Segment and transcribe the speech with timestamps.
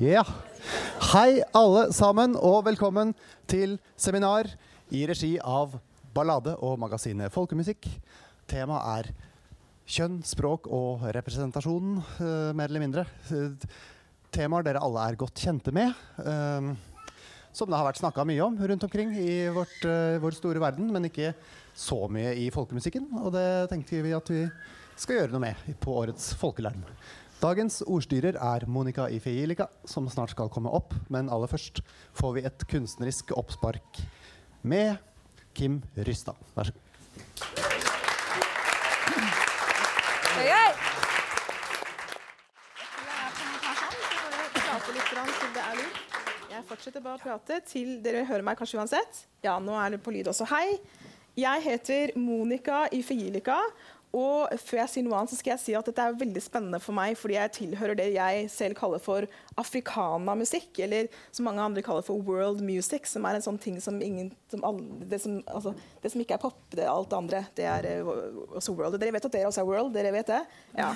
[0.00, 0.22] Ja.
[1.12, 3.12] Hei, alle sammen, og velkommen
[3.50, 4.48] til seminar
[4.94, 5.74] i regi av
[6.14, 7.84] Ballade og magasinet Folkemusikk.
[8.48, 9.10] Temaet er
[9.84, 13.04] kjønn, språk og representasjon, uh, mer eller mindre.
[13.28, 13.68] Eh,
[14.34, 15.92] Temaer dere alle er godt kjente med.
[16.24, 16.72] eh,
[17.54, 20.90] som det har vært snakka mye om rundt omkring i vårt, eh, vår store verden,
[20.90, 21.34] men ikke
[21.76, 23.06] så mye i folkemusikken.
[23.22, 24.48] Og det tenkte vi at vi
[24.96, 26.82] skal gjøre noe med på årets Folkelarm.
[27.42, 30.94] Dagens ordstyrer er Monica Ifeilika, som snart skal komme opp.
[31.12, 31.82] Men aller først
[32.16, 34.00] får vi et kunstnerisk oppspark
[34.62, 34.96] med
[35.54, 36.38] Kim Rystad.
[36.54, 36.80] Vær så god.
[40.44, 40.74] Er.
[46.54, 49.24] Jeg fortsetter bare å prate til dere hører meg kanskje uansett.
[49.44, 50.46] Ja, nå er det på lyd også.
[50.52, 50.78] Hei.
[51.34, 53.56] Jeg heter Monica Ifeilika.
[54.14, 56.78] Og før jeg sier noe annet, så skal jeg si at dette er veldig spennende
[56.82, 59.26] for meg, fordi jeg tilhører det jeg selv kaller for
[59.58, 63.98] afrikanamusikk, eller som mange andre kaller for world music, som er en sånn ting som
[63.98, 65.74] ingen som alle, det, som, altså,
[66.04, 68.14] det som ikke er pop, det er alt det andre, det er eh,
[68.54, 69.00] også world.
[69.02, 69.94] Dere vet at dere også er world?
[69.96, 70.42] Dere vet det?
[70.78, 70.92] Ja.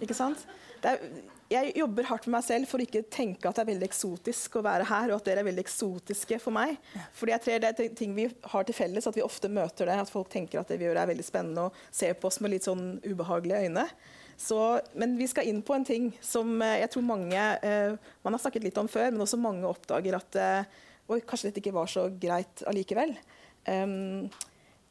[0.00, 0.46] ikke sant?
[0.80, 3.70] Det er, jeg jobber hardt med meg selv for å ikke tenke at det er
[3.72, 6.78] veldig eksotisk å være her, og at dere er veldig eksotiske for meg.
[7.16, 9.98] Fordi jeg tror det er ting vi har til felles, at vi ofte møter det,
[10.00, 12.54] at folk tenker at det vi gjør er veldig spennende og ser på oss med
[12.54, 13.86] litt sånn ubehagelige øyne.
[14.40, 14.58] Så,
[14.98, 17.92] men vi skal inn på en ting som eh, jeg tror mange eh,
[18.24, 21.60] Man har snakket litt om før, men også mange oppdager at eh, Oi, kanskje dette
[21.60, 23.10] ikke var så greit allikevel.
[23.68, 24.24] Um,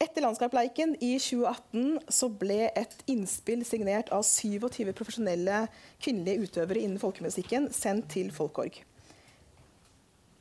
[0.04, 5.66] etter Landskampleiken i 2018 så ble et innspill signert av 27 profesjonelle
[6.04, 8.82] kvinnelige utøvere innen folkemusikken sendt til Folkorg.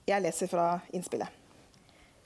[0.09, 1.31] Jeg leser fra innspillet.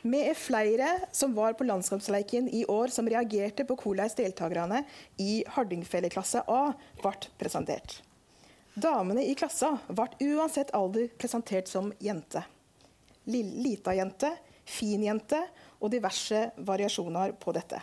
[0.06, 4.84] Vi er flere som var på landskampsleiken i år som reagerte på hvordan deltakerne
[5.18, 6.60] i Hardingfele-klasse A
[7.02, 7.98] ble presentert.
[8.76, 12.44] Damene i klassa ble uansett alder presentert som jente.
[13.26, 14.30] Lita jente,
[14.64, 15.40] fin jente
[15.86, 17.80] og diverse variasjoner på dette.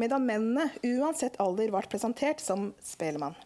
[0.00, 3.36] Medan mennene uansett alder ble presentert som spelemann.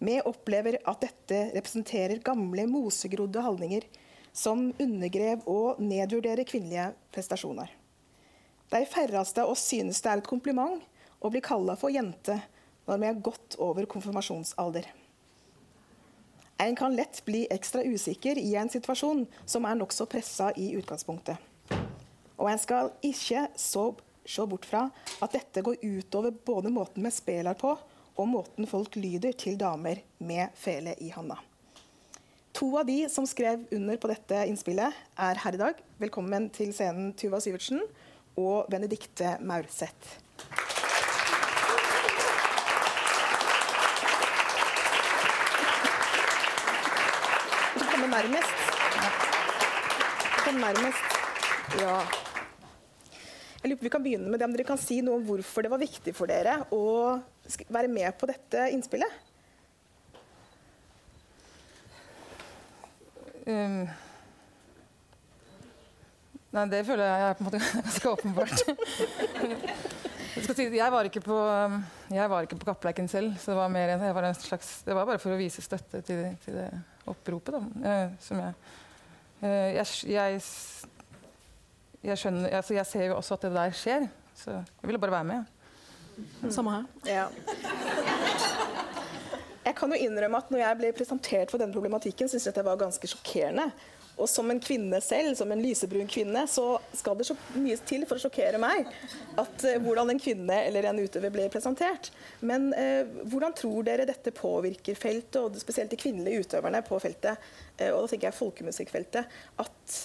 [0.00, 3.84] Vi opplever at dette representerer gamle, mosegrodde holdninger
[4.32, 7.68] som undergrev og nedvurderer kvinnelige prestasjoner.
[8.70, 10.80] De færreste av oss synes det er et kompliment
[11.20, 12.38] å bli kalla for jente
[12.86, 14.86] når vi er godt over konfirmasjonsalder.
[16.60, 21.49] En kan lett bli ekstra usikker i en situasjon som er nokså pressa i utgangspunktet.
[22.40, 24.86] Og en skal ikke se bort fra
[25.20, 27.74] at dette går utover både måten vi spiller på,
[28.16, 31.36] og måten folk lyder til damer med fele i handa.
[32.56, 35.84] To av de som skrev under på dette innspillet, er her i dag.
[36.00, 37.80] Velkommen til scenen Tuva Syvertsen
[38.40, 40.18] og Benedikte Maurseth.
[47.76, 48.56] Du kommer nærmest.
[50.44, 51.20] Kom nærmest.
[51.80, 52.19] Ja.
[53.60, 55.64] Jeg lurer på Vi kan begynne med det om dere kan si noe om hvorfor
[55.64, 56.84] det var viktig for dere å
[57.68, 59.26] være med på dette innspillet.
[63.50, 63.82] Um,
[66.54, 68.64] nei, det føler jeg er på en måte ganske åpenbart.
[70.36, 71.38] jeg, si, jeg, var på,
[72.14, 75.20] jeg var ikke på Kappleiken selv, så det var, en, var slags, det var bare
[75.20, 76.70] for å vise støtte til, til det
[77.10, 77.58] oppropet.
[77.58, 78.56] Da, uh, som jeg,
[79.42, 80.40] uh, jeg,
[82.02, 84.08] jeg, skjønner, altså jeg ser jo også at det der skjer,
[84.40, 86.50] så jeg ville bare være med.
[86.52, 86.84] Samme her.
[87.06, 87.26] Ja.
[89.64, 92.64] Jeg kan jo innrømme at når jeg ble presentert for denne problematikken, syntes jeg det
[92.66, 93.68] var ganske sjokkerende.
[94.20, 96.64] Og som en kvinne selv, som en lysebrun kvinne, så
[96.96, 98.88] skal det så mye til for å sjokkere meg
[99.40, 102.10] at uh, hvordan en kvinne eller en utøver ble presentert.
[102.44, 107.40] Men uh, hvordan tror dere dette påvirker feltet, og spesielt de kvinnelige utøverne på feltet,
[107.80, 110.00] uh, og da tenker jeg folkemusikkfeltet, at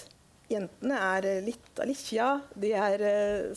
[0.50, 3.04] jentene er litt alicia, de er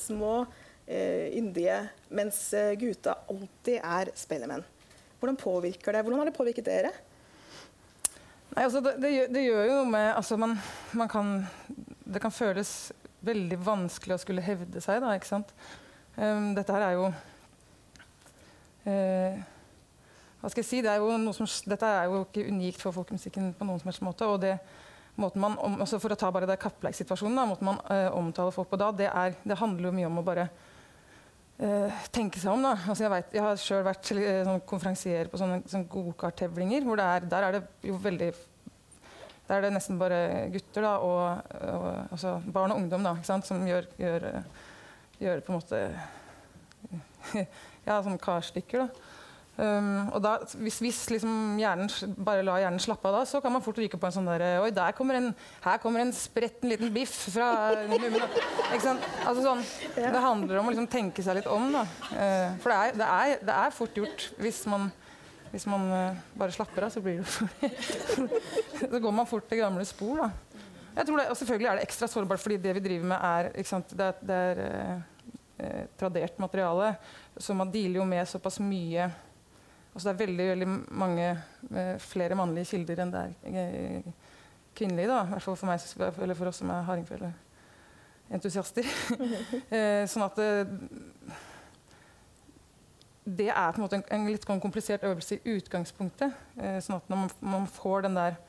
[0.02, 0.42] små,
[0.90, 1.84] yndige,
[2.18, 2.40] mens
[2.82, 4.64] gutta alltid er spellemenn?
[5.20, 6.02] Hvordan påvirker det?
[6.02, 6.92] Hvordan har det påvirket dere?
[8.56, 10.56] Nei, altså det, det, gjør, det, gjør, jo noe med altså man,
[10.98, 11.28] man kan,
[12.04, 12.92] Det kan føles
[13.22, 15.02] veldig vanskelig å skulle hevde seg.
[15.04, 15.54] Da, ikke sant?
[16.16, 17.06] Um, dette her er jo
[18.88, 19.40] uh,
[20.40, 20.82] Hva skal jeg si?
[20.84, 24.06] Det er jo som, dette er jo ikke unikt for folkemusikken på noen som helst
[24.08, 24.28] måte.
[24.28, 24.56] og det
[25.20, 28.92] man, altså For å ta bare det kappleiksituasjonen, måten man uh, omtaler folk på da,
[28.96, 30.50] det, er, det handler jo mye om å bare
[31.60, 32.62] Uh, tenke seg om.
[32.64, 32.70] da.
[32.88, 36.88] Altså, jeg, vet, jeg, har sjøl vært uh, sånn, konferansier på sånne, sånne gokarttevlinger.
[37.04, 38.30] er, Der er det jo veldig
[39.50, 43.68] Der er det nesten bare gutter da, og, og altså, barn og ungdom da, som
[43.68, 44.28] gjør, gjør,
[45.20, 45.82] gjør, på en måte
[47.90, 48.86] Ja, sånne karstykker.
[48.86, 49.09] da.
[49.60, 51.90] Um, og da, hvis, hvis liksom hjernen
[52.24, 54.62] bare lar hjernen slappe av da, så kan man fort ryke på en sånn der
[54.62, 55.34] Oi, der kommer en,
[55.66, 57.50] her kommer en spretten liten biff fra
[58.80, 59.04] sant?
[59.26, 59.66] Altså sånn,
[59.98, 61.74] Det handler om å liksom tenke seg litt om.
[61.76, 61.84] da.
[62.14, 64.88] Uh, for det er, det, er, det er fort gjort hvis man,
[65.52, 67.74] hvis man uh, bare slapper av, så blir det
[68.80, 70.24] Så går man fort til gamle spor.
[70.24, 70.32] da.
[71.00, 73.64] Jeg tror det, og selvfølgelig er det ekstra sårbart fordi det vi driver med, er,
[73.68, 75.02] sant, det er, det er eh,
[75.64, 76.94] eh, tradert materiale.
[77.40, 79.08] Så man dealer jo med såpass mye
[80.00, 81.26] Altså det er veldig veldig mange
[81.76, 84.04] eh, flere mannlige kilder enn det er eh,
[84.80, 85.10] kvinnelige.
[85.12, 85.80] da, I hvert fall for meg,
[86.24, 88.86] eller for oss som er hardingfele-entusiaster.
[89.76, 90.48] eh, sånn at det,
[93.28, 96.32] det er på en måte en, en litt sånn komplisert øvelse i utgangspunktet.
[96.86, 98.40] Sånn at når man, man får den der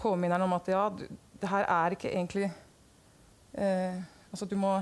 [0.00, 1.04] påminneren om at ja, du,
[1.42, 2.48] det her er ikke egentlig
[3.52, 4.00] eh,
[4.32, 4.78] Altså du må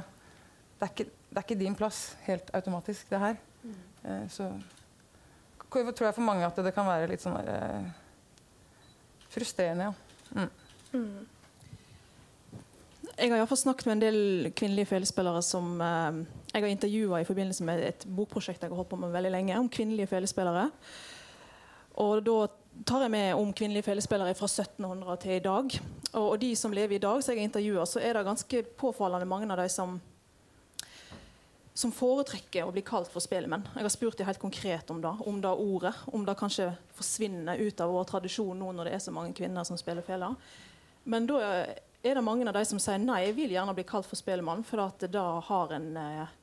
[0.78, 3.34] det er, ikke, det er ikke din plass helt automatisk, det her.
[4.04, 4.28] Eh,
[5.70, 7.90] k- tror jeg for mange at det, kan være litt sånn der, eh,
[9.31, 10.44] frustrerende, ja.
[13.20, 16.20] Jeg har i hvert fall snakket med en del kvinnelige felespillere som eh,
[16.55, 19.58] jeg har intervjua i forbindelse med et bokprosjekt jeg har holdt på med veldig lenge,
[19.61, 20.70] om kvinnelige felespillere.
[22.00, 22.37] Og da
[22.88, 25.75] tar jeg med om kvinnelige felespillere fra 1700 til i dag.
[26.14, 29.28] Og, og de som lever i dag, som jeg intervjuer, så er det ganske påfallende
[29.28, 29.99] mange av de som
[31.81, 33.65] som foretrekker å bli kalt for spelemenn.
[33.73, 35.94] Jeg har spurt dem helt konkret om det, om det ordet.
[36.12, 39.65] Om det kanskje forsvinner ut av vår tradisjon nå når det er så mange kvinner
[39.65, 40.35] som spiller fela.
[41.09, 44.09] Men da er det mange av de som sier nei, jeg vil gjerne bli kalt
[44.09, 46.37] for spelemann, for at det har en eh,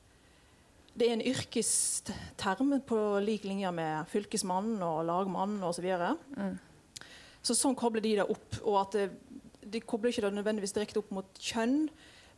[0.98, 5.76] Det er en yrkesterm på lik linje med fylkesmann og lagmann osv.
[5.76, 6.16] Så, videre.
[7.42, 8.56] så sånn kobler de det opp.
[8.64, 9.04] Og at det,
[9.62, 11.84] de kobler ikke det nødvendigvis direkte opp mot kjønn,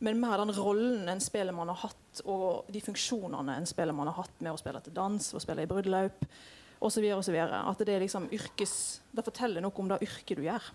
[0.01, 4.39] men mer den rollen en spelemann har hatt, og de funksjonene en spelemann har hatt
[4.41, 6.25] med å spille til dans, å spille i bruddeløp
[6.81, 7.05] osv.
[7.13, 8.73] At det er liksom yrkes...
[9.13, 10.71] Det forteller noe om det yrket du gjør.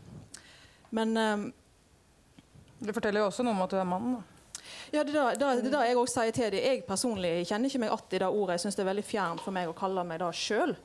[0.95, 1.45] Men um,
[2.79, 4.15] Det forteller jo også noe om at du er mann.
[4.15, 4.63] da.
[4.93, 6.63] ja, det er det det jeg også sier til dem.
[6.63, 8.55] Jeg personlig kjenner ikke meg igjen i det ordet.
[8.55, 10.77] Jeg syns det er veldig fjernt for meg å kalle meg det sjøl.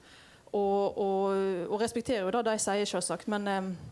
[0.52, 1.38] Og, og,
[1.70, 3.30] og respekterer jo det de sier, selvsagt.
[3.32, 3.91] Men, eh,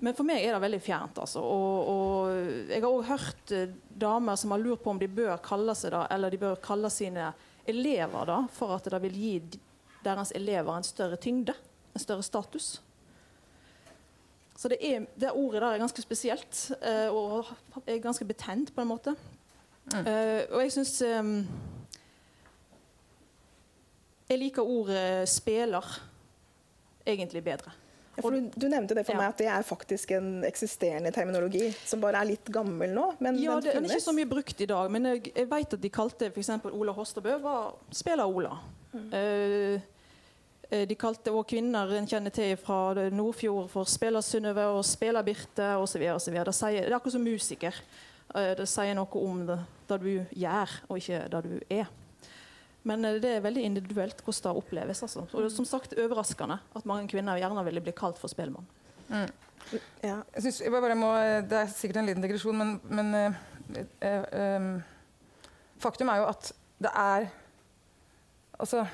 [0.00, 1.18] men for meg er det veldig fjernt.
[1.20, 1.42] Altså.
[1.44, 5.34] Og, og jeg har òg hørt eh, damer som har lurt på om de bør
[5.44, 7.30] kalle seg det, eller de bør kalle sine
[7.68, 9.34] elever da, for at det vil gi
[10.00, 11.52] deres elever en større tyngde,
[11.92, 12.78] en større status.
[14.56, 17.52] Så det, er, det ordet der er ganske spesielt, eh, og
[17.84, 19.14] er ganske betent på en måte.
[19.90, 21.00] Eh, og jeg syns
[24.30, 26.00] Jeg liker ordet 'speler'
[27.06, 27.72] egentlig bedre.
[28.24, 29.20] For du, du nevnte det for Ja.
[29.22, 33.38] meg at det er faktisk en eksisterende terminologi som bare er litt gammel nå, men
[33.40, 35.78] Ja, den det, Den er ikke så mye brukt i dag, men jeg, jeg vet
[35.78, 36.50] at de kalte f.eks.
[36.72, 38.58] Ola Hosterbø var spiller Ola.
[38.92, 39.08] Mm.
[39.14, 45.22] Uh, de kalte også kvinner en kjenner til fra Nordfjord for spiller Synnøve og spiller
[45.26, 46.04] Birte osv.
[46.04, 47.74] Det, det er akkurat som musiker.
[48.34, 49.58] Uh, det sier noe om det,
[49.90, 51.90] det du gjør, og ikke det du er.
[52.88, 55.02] Men eh, det er veldig individuelt hvordan det oppleves.
[55.02, 55.26] Altså.
[55.28, 58.66] Og det er som sagt overraskende at mange kvinner gjerne ville bli kalt for spellemann.
[59.10, 59.26] Ja.
[60.34, 61.10] Jeg synes, jeg bare må,
[61.46, 64.24] det er sikkert en liten digresjon, men, men eh, eh,
[64.56, 64.70] em,
[65.82, 67.26] faktum er jo at det er
[68.60, 68.84] Altså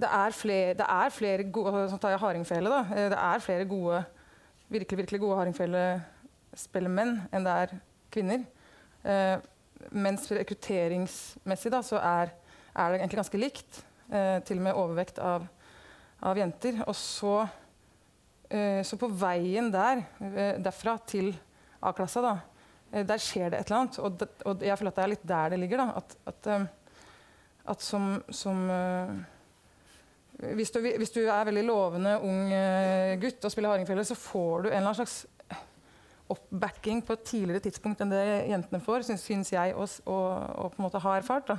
[0.00, 2.78] Det er flere, det er flere gode Så tar jeg hardingfele, da.
[2.92, 4.04] Eh, Det er flere gode,
[4.68, 7.74] virkelig, virkelig gode hardingfelespellemenn enn det er
[8.14, 8.44] kvinner.
[9.04, 9.36] Eh,
[9.90, 12.32] mens rekrutteringsmessig da, så er,
[12.74, 13.82] er det egentlig ganske likt.
[14.12, 15.46] Eh, til og med overvekt av,
[16.22, 16.82] av jenter.
[16.86, 17.36] Og så
[18.54, 21.32] Eh, Så på veien der, eh, derfra til
[21.82, 22.38] A-klassa, da,
[22.92, 23.98] eh, der skjer det et eller annet.
[23.98, 25.76] Og, det, og jeg føler at det er litt der det ligger.
[25.78, 26.66] da, At, at, eh,
[27.66, 29.14] at som, som eh,
[30.54, 34.62] hvis, du, hvis du er veldig lovende ung eh, gutt og spiller hardingfele, så får
[34.62, 35.26] du en eller annen slags
[36.32, 40.16] oppbacking på et tidligere tidspunkt enn det jentene får, syns, jeg å, å,
[40.64, 41.52] å på en måte ha erfart.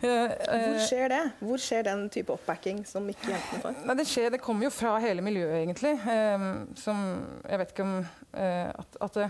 [0.00, 1.20] Eh, Hvor eh, skjer det?
[1.42, 3.82] Hvor skjer den type oppbacking som ikke jentene får?
[3.88, 5.92] Nei, det, skjer, det kommer jo fra hele miljøet, egentlig.
[6.08, 6.46] Ehm,
[6.78, 7.02] som
[7.44, 9.28] Jeg vet ikke om eh, at, at det,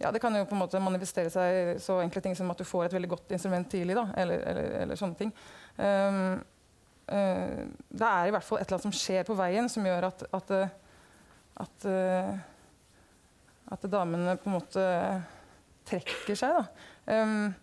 [0.00, 2.66] ja, det kan jo på en måte manifestere seg så enkle ting som at du
[2.66, 3.96] får et veldig godt instrument tidlig.
[3.98, 5.30] da, Eller, eller, eller sånne ting.
[5.76, 6.40] Um,
[7.10, 10.08] uh, det er i hvert fall et eller annet som skjer på veien, som gjør
[10.10, 10.74] at, at, eh,
[11.64, 12.34] at, eh,
[13.72, 14.84] at damene på en måte
[15.88, 16.52] trekker seg.
[16.58, 16.64] da.
[17.22, 17.54] Um,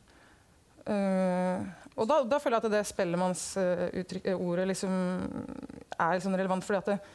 [0.87, 1.57] uh,
[1.99, 4.93] og da, da føler jeg at det spellemannsordet liksom
[5.97, 6.65] er sånn relevant.
[6.65, 7.11] fordi at det, uh,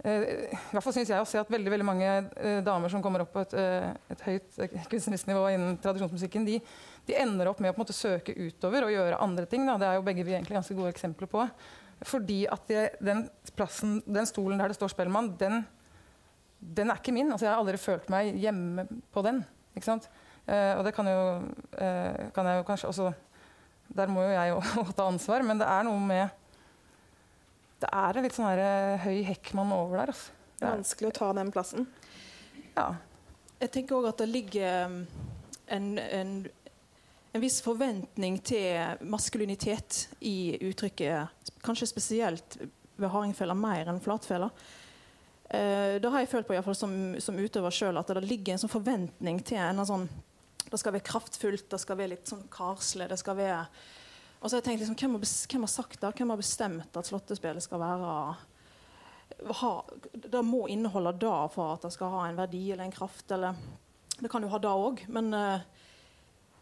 [0.00, 3.20] i hvert fall synes jeg å se at veldig, veldig mange eh, damer som kommer
[3.24, 6.56] opp på et, eh, et høyt eh, kunstnerisk nivå innen tradisjonsmusikken, de,
[7.08, 9.66] de ender opp med å på en måte søke utover og gjøre andre ting.
[9.68, 9.76] Da.
[9.80, 11.44] Det er jo begge vi egentlig ganske gode eksempler på.
[12.08, 13.26] Fordi at det, den
[13.58, 15.60] plassen, den stolen der det står Spellemann, den,
[16.60, 17.32] den er ikke min.
[17.32, 19.40] Altså, jeg har aldri følt meg hjemme på den.
[19.74, 20.08] Ikke sant?
[20.46, 21.22] Eh, og det kan jo,
[21.78, 23.10] eh, kan jeg jo kanskje også
[23.94, 24.60] Der må jo jeg jo
[24.96, 26.28] ta ansvar, men det er noe med
[27.82, 30.12] Det er en litt sånn her, eh, høy Heckmann over der.
[30.12, 30.36] Altså.
[30.60, 31.86] Det er vanskelig å ta den plassen.
[32.76, 32.88] Ja.
[33.60, 34.98] Jeg tenker òg at det ligger um,
[35.72, 36.34] en, en,
[37.32, 41.50] en viss forventning til maskulinitet i uttrykket.
[41.64, 42.58] Kanskje spesielt
[43.00, 44.50] ved hardingfela mer enn flatfela.
[45.50, 48.22] Eh, det har jeg følt på i hvert fall som, som utøver sjøl, at det
[48.26, 50.08] ligger en sånn forventning til en sånn
[50.70, 53.08] Det skal være kraftfullt, det skal være litt sånn karslig.
[53.10, 53.64] det skal være
[54.40, 56.12] og så har jeg tenkt liksom, hvem, har hvem har sagt det?
[56.16, 58.14] Hvem har bestemt at slåttespillet skal være
[59.60, 59.72] ha,
[60.12, 63.26] Det må inneholde det for at det skal ha en verdi eller en kraft.
[63.36, 63.58] Eller,
[64.16, 65.66] det kan jo ha det òg, men, eh,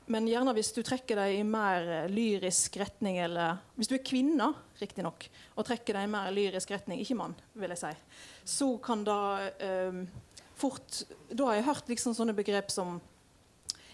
[0.09, 4.05] men gjerne hvis du trekker deg i mer eh, lyrisk retning, eller hvis du er
[4.07, 7.93] kvinne, riktignok, og trekker deg i mer lyrisk retning, ikke mann, vil jeg si,
[8.59, 9.21] så kan det
[9.65, 10.03] eh,
[10.59, 12.99] fort Da har jeg hørt liksom sånne begrep som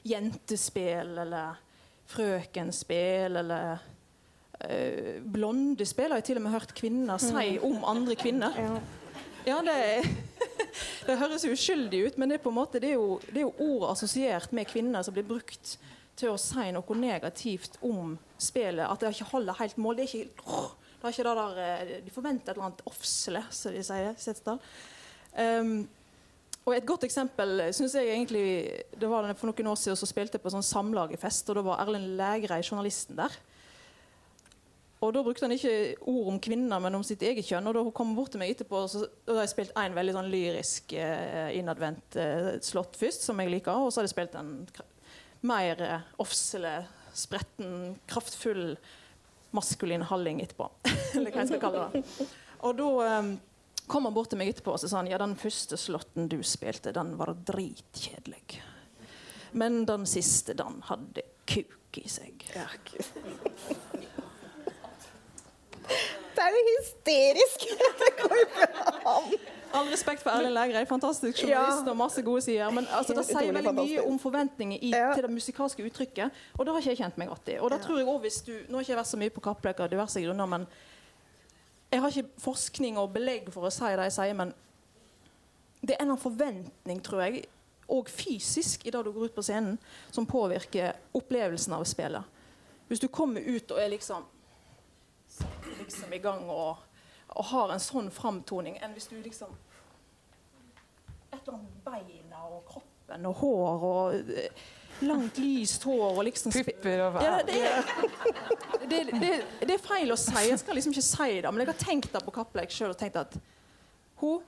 [0.04, 1.60] jentespill eller
[2.12, 3.78] frøkenspill eller
[4.60, 8.60] eh, blondespill har jeg til og med hørt kvinner si om andre kvinner.
[9.44, 9.58] Ja.
[9.60, 10.44] det det,
[11.06, 13.90] det høres uskyldig ut, men det er, måte, det er, jo, det er jo ord
[13.90, 15.74] assosiert med kvinner som blir brukt
[16.16, 18.86] til å si noe negativt om spillet.
[18.86, 19.98] At det ikke holder helt mål.
[19.98, 20.62] Det er ikke,
[21.00, 24.14] det er ikke det der, eh, De forventer et eller annet offsle, som de sier.
[24.18, 24.60] Setesdal.
[25.34, 25.88] Um,
[26.64, 28.44] og Et godt eksempel synes jeg egentlig,
[29.00, 31.82] det var For noen år siden så spilte jeg på sånn samlagefest, og da var
[31.82, 33.34] Erlend Lægrei journalisten der.
[35.04, 37.66] Og Da brukte han ikke ord om kvinner, men om sitt eget kjønn.
[37.68, 40.14] Og da hun kom bort til meg etterpå, så da har jeg spilt en veldig
[40.16, 44.38] sånn lyrisk eh, innadvendt eh, slått først, som jeg liker, og så har jeg spilt
[44.40, 44.54] en
[45.44, 48.76] mer eh, offsele, spretten, kraftfull,
[49.54, 50.70] maskulin halling etterpå.
[51.16, 52.28] Eller hva jeg skal kalle det.
[52.64, 53.32] Og da eh,
[53.86, 56.94] kom han bort til meg etterpå og sa han, ja, den første slåtten du spilte,
[56.96, 58.62] den var dritkjedelig.
[59.54, 62.42] Men den siste, den hadde kuk i seg.
[62.56, 62.66] Ja.
[66.34, 67.68] Det er jo hysterisk!
[68.00, 68.70] Det går jo ikke
[69.12, 69.36] an.
[69.74, 72.70] All respekt for Erlend Lægrei, fantastisk journalist og masse gode sider.
[72.70, 76.42] Men altså, det sier veldig mye om forventninger i, til det musikalske uttrykket.
[76.58, 77.56] Og det har ikke jeg kjent meg godt i.
[77.58, 79.44] Og da tror jeg også hvis du, Nå har jeg ikke vært så mye på
[79.48, 80.66] Kappløk av diverse grunner, men
[81.90, 84.54] jeg har ikke forskning og belegg for å si det jeg sier, men
[85.80, 87.44] det er en eller annen forventning, tror jeg,
[87.92, 89.76] og fysisk i det du går ut på scenen,
[90.10, 92.32] som påvirker opplevelsen av spillet.
[92.88, 94.24] Hvis du kommer ut og er liksom
[95.78, 96.76] liksom i gang og,
[97.28, 99.52] og har en sånn framtoning, enn hvis du liksom
[101.34, 104.64] Et eller annet med beina og kroppen og hår og eh,
[105.04, 107.90] langt, lyst hår og liksom Pupper og ja, det, er,
[108.86, 109.32] det, det,
[109.66, 110.36] det er feil å si.
[110.46, 112.98] Jeg skal liksom ikke si det, men jeg har tenkt det på Kappleik sjøl og
[113.00, 113.36] tenkt at
[114.22, 114.42] hun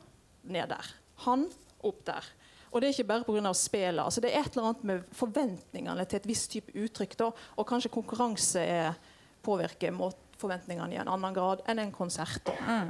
[0.47, 0.93] ned der.
[1.27, 1.49] Han
[1.87, 2.29] opp der.
[2.71, 3.53] Og det er ikke bare pga.
[3.55, 4.05] spillet.
[4.05, 7.19] Altså, det er et eller annet med forventningene til et visst type uttrykk.
[7.19, 8.99] Da, og kanskje konkurranse er,
[9.43, 12.43] påvirker mot forventningene i en annen grad enn en konsert.
[12.45, 12.81] Da.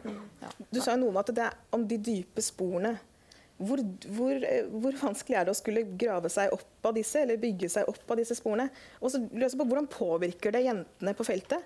[0.73, 2.97] Du sa jo noe om at det er om de dype sporene.
[3.57, 3.81] Hvor,
[4.13, 7.71] hvor, eh, hvor vanskelig er det å skulle grave seg opp av disse, eller bygge
[7.73, 8.69] seg opp av disse sporene?
[9.01, 11.65] Og så løse på Hvordan påvirker det jentene på feltet?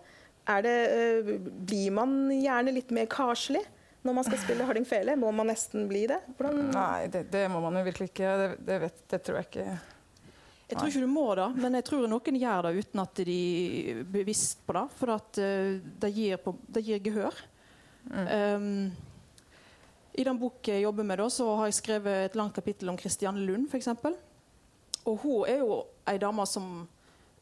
[0.50, 3.62] Er det, eh, blir man gjerne litt mer karslig
[4.06, 5.16] når man skal spille Harding Fele?
[5.18, 6.20] Må man nesten bli det?
[6.38, 8.37] Hvordan, Nei, det, det må man jo virkelig ikke.
[8.38, 9.78] Det, det, vet, det tror jeg ikke.
[10.70, 13.38] Jeg tror ikke du må det, men jeg tror noen gjør det uten at de
[13.90, 14.87] er bevisst på det.
[15.00, 17.47] For at eh, det, gir på, det gir gehør.
[18.11, 18.92] Um,
[20.18, 22.98] I den boken jeg jobber med, da, så har jeg skrevet et langt kapittel om
[22.98, 23.88] Kristianne Lund, f.eks.
[25.06, 26.88] Og hun er jo ei dame som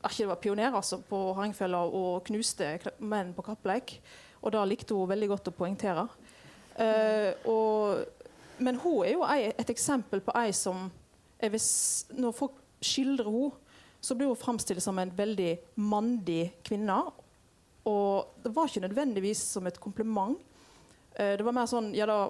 [0.06, 3.96] ikke var pioner altså, på Hardingfela og knuste menn på kappleik.
[4.42, 6.04] Og det likte hun veldig godt å poengtere.
[6.78, 8.28] Uh, og,
[8.62, 10.86] men hun er jo ei, et eksempel på ei som
[11.42, 11.62] vil,
[12.18, 13.64] Når folk skildrer henne,
[13.98, 17.00] så blir hun framstilt som en veldig mandig kvinne.
[17.90, 20.38] Og det var ikke nødvendigvis som et kompliment.
[21.18, 22.28] Uh, det var mer sånn ja da,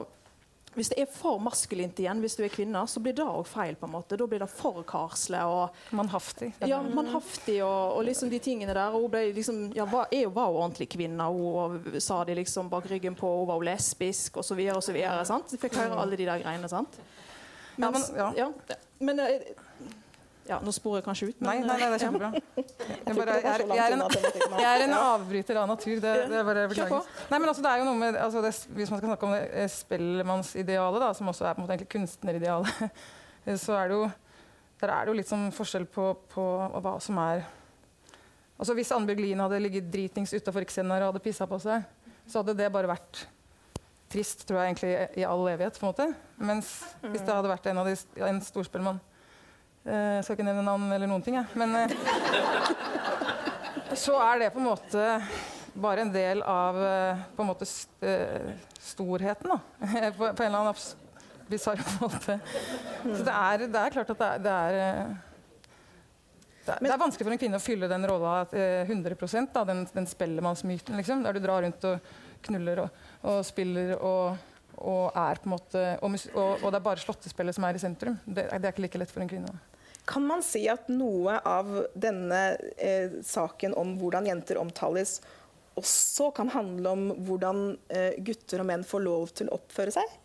[0.74, 3.74] Hvis det er for maskulint igjen, hvis du er kvinne, så blir det òg feil.
[3.80, 4.16] på en måte.
[4.20, 6.52] Da blir det for karsle og Mannhaftig.
[6.66, 8.92] ja, mannhaftig og, og liksom de tingene der.
[8.94, 11.24] Og hun ble liksom, ja, var, er jo, var jo ordentlig kvinne.
[11.24, 13.26] Hun og sa de liksom bak ryggen på.
[13.40, 15.24] Hun var jo lesbisk og så videre og så videre.
[15.26, 15.50] sant?
[15.58, 16.68] Fikk høre alle de der greiene.
[16.68, 17.00] sant?
[17.78, 18.32] Ja, men- ja.
[18.36, 18.50] ja,
[19.00, 19.40] men eh,
[20.48, 22.28] Ja, nå sporer jeg kanskje ut, Nei, men nei, nei, det er kjempebra.
[22.56, 24.04] Jeg, bare, jeg, er- jeg, er en,
[24.62, 25.98] jeg er en avbryter av natur.
[26.00, 27.10] Det, det er bare beklager.
[27.28, 29.34] Nei, men altså, det er jo noe med altså, det, Hvis man skal snakke om
[29.36, 32.82] det eh, spellemannsidealet, da, som også er på en måte egentlig kunstneridealet,
[33.44, 34.08] eh, så er det jo
[34.78, 36.42] der er det jo litt sånn forskjell på, på
[36.78, 37.40] hva som er
[38.58, 41.84] Altså Hvis Annbjørg Lien hadde ligget dritings utafor Xenar og hadde pissa på seg,
[42.26, 43.20] så hadde det bare vært
[44.10, 45.76] trist, tror jeg egentlig, i all evighet.
[45.78, 46.06] på en måte.
[46.40, 46.72] Mens
[47.04, 47.94] hvis det hadde vært en, av de,
[48.26, 48.98] en storspellemann
[49.88, 51.46] eh, Skal ikke nevne navn eller noen ting, jeg.
[51.58, 51.92] Men eh,
[54.04, 55.04] så er det på en måte
[55.78, 59.60] bare en del av eh, på en måte storheten, da.
[60.18, 60.82] på, en eller annen
[61.48, 62.38] bisarr måte.
[63.04, 65.16] Så det er, det er klart at det er, det er
[66.68, 69.16] det er, vanskelig for en kvinne å fylle den rolla eh, 100
[69.54, 72.12] da, den, den spellemannsmyten, liksom, der du drar rundt og
[72.44, 74.36] knuller og, og spiller og,
[74.76, 78.18] og er på en måte og, og, det er bare slåttespillet som er i sentrum.
[78.26, 79.54] Det, det er ikke like lett for en kvinne.
[80.08, 82.42] Kan man si at noe av denne
[82.80, 85.18] eh, saken om hvordan jenter omtales,
[85.78, 87.60] også kan handle om hvordan
[87.94, 90.16] eh, gutter og menn får lov til å oppføre seg?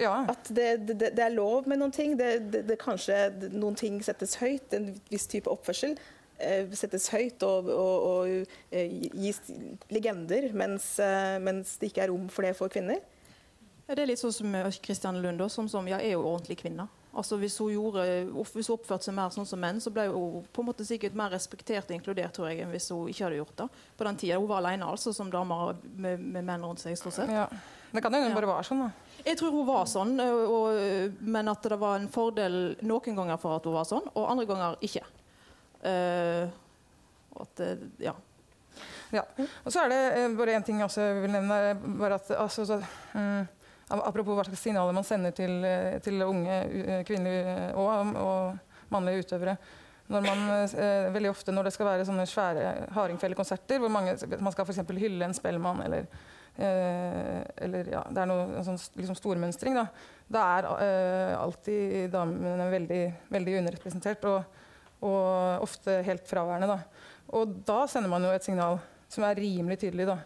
[0.00, 0.22] Ja.
[0.30, 2.14] At det, det, det er lov med noen ting.
[2.16, 3.16] Det, det, det kanskje
[3.52, 4.72] noen ting settes høyt.
[4.76, 5.96] En viss type oppførsel
[6.42, 9.42] eh, settes høyt og, og, og eh, gis
[9.92, 13.00] legender, mens, eh, mens det ikke er rom for det for kvinner.
[13.88, 16.86] Ja, det er litt sånn som Kristian Lund, som, som ja, er jo ordentlig kvinne.
[17.14, 18.02] Altså Hvis hun, gjorde,
[18.54, 21.12] hvis hun oppførte seg mer sånn som menn, så ble hun på en måte sikkert
[21.18, 23.66] mer respektert og inkludert tror jeg, enn hvis hun ikke hadde gjort det.
[23.98, 24.38] På den tida.
[24.40, 25.58] Hun var alene altså, som dame
[25.92, 26.96] med, med menn rundt seg.
[26.96, 27.28] stort sett.
[27.30, 27.44] ja.
[27.92, 28.34] Det kan hende Ja.
[28.38, 29.18] bare være sånn, da.
[29.26, 33.58] Jeg tror hun var sånn, og, men at det var en fordel noen ganger for
[33.58, 35.02] at hun var sånn, og andre ganger ikke.
[35.84, 36.48] Uh,
[37.42, 37.60] at,
[38.00, 38.14] ja.
[39.12, 39.26] Ja.
[39.66, 41.58] Og så er det bare én ting jeg også vil nevne.
[42.00, 43.48] Bare at, altså, så, ap-
[44.00, 48.92] apropos hva slags signaler man sender til, eh, til unge eh, kvinnelige eh, og, og
[48.92, 49.56] mannlige utøvere.
[50.12, 54.54] Når man, eh, veldig ofte når det skal være sånne svære hardingfellekonserter, hvor mange, man
[54.54, 56.08] skal eksempel hylle en spellemann eller,
[56.58, 59.86] eh, eller ja, det er noe sånn liksom stormønstring, da,
[60.32, 64.28] da er eh, alltid damene veldig, veldig underrepresentert.
[64.32, 64.58] Og,
[65.02, 66.76] og ofte helt fraværende.
[66.76, 67.08] Da.
[67.34, 68.78] Og da sender man jo et signal
[69.12, 70.06] som er rimelig tydelig.
[70.08, 70.18] Da.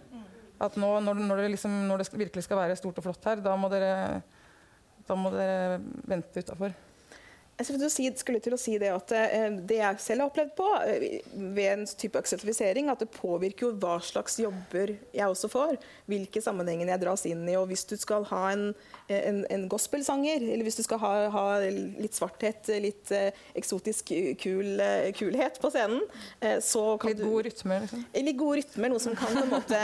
[0.63, 3.43] At nå, når, når, det liksom, når det virkelig skal være stort og flott her,
[3.45, 4.23] da må dere,
[5.09, 6.73] da må dere vente utafor.
[7.57, 7.81] Jeg skulle
[8.45, 11.05] til å si, det at eh, det jeg selv har opplevd på eh,
[11.57, 15.79] ved en type akselifisering, at det påvirker jo hva slags jobber jeg også får.
[16.05, 17.55] Hvilke sammenhenger jeg dras inn i.
[17.57, 18.67] og Hvis du skal ha en,
[19.09, 24.77] en, en gospelsanger, eller hvis du skal ha, ha litt svarthet, litt eh, eksotisk kul,
[24.77, 26.05] eh, kulhet på scenen,
[26.45, 27.81] eh, så kan Litt du god rytme.
[27.87, 28.05] Liksom.
[28.29, 29.81] Litt gode rytmer, noe som kan på en måte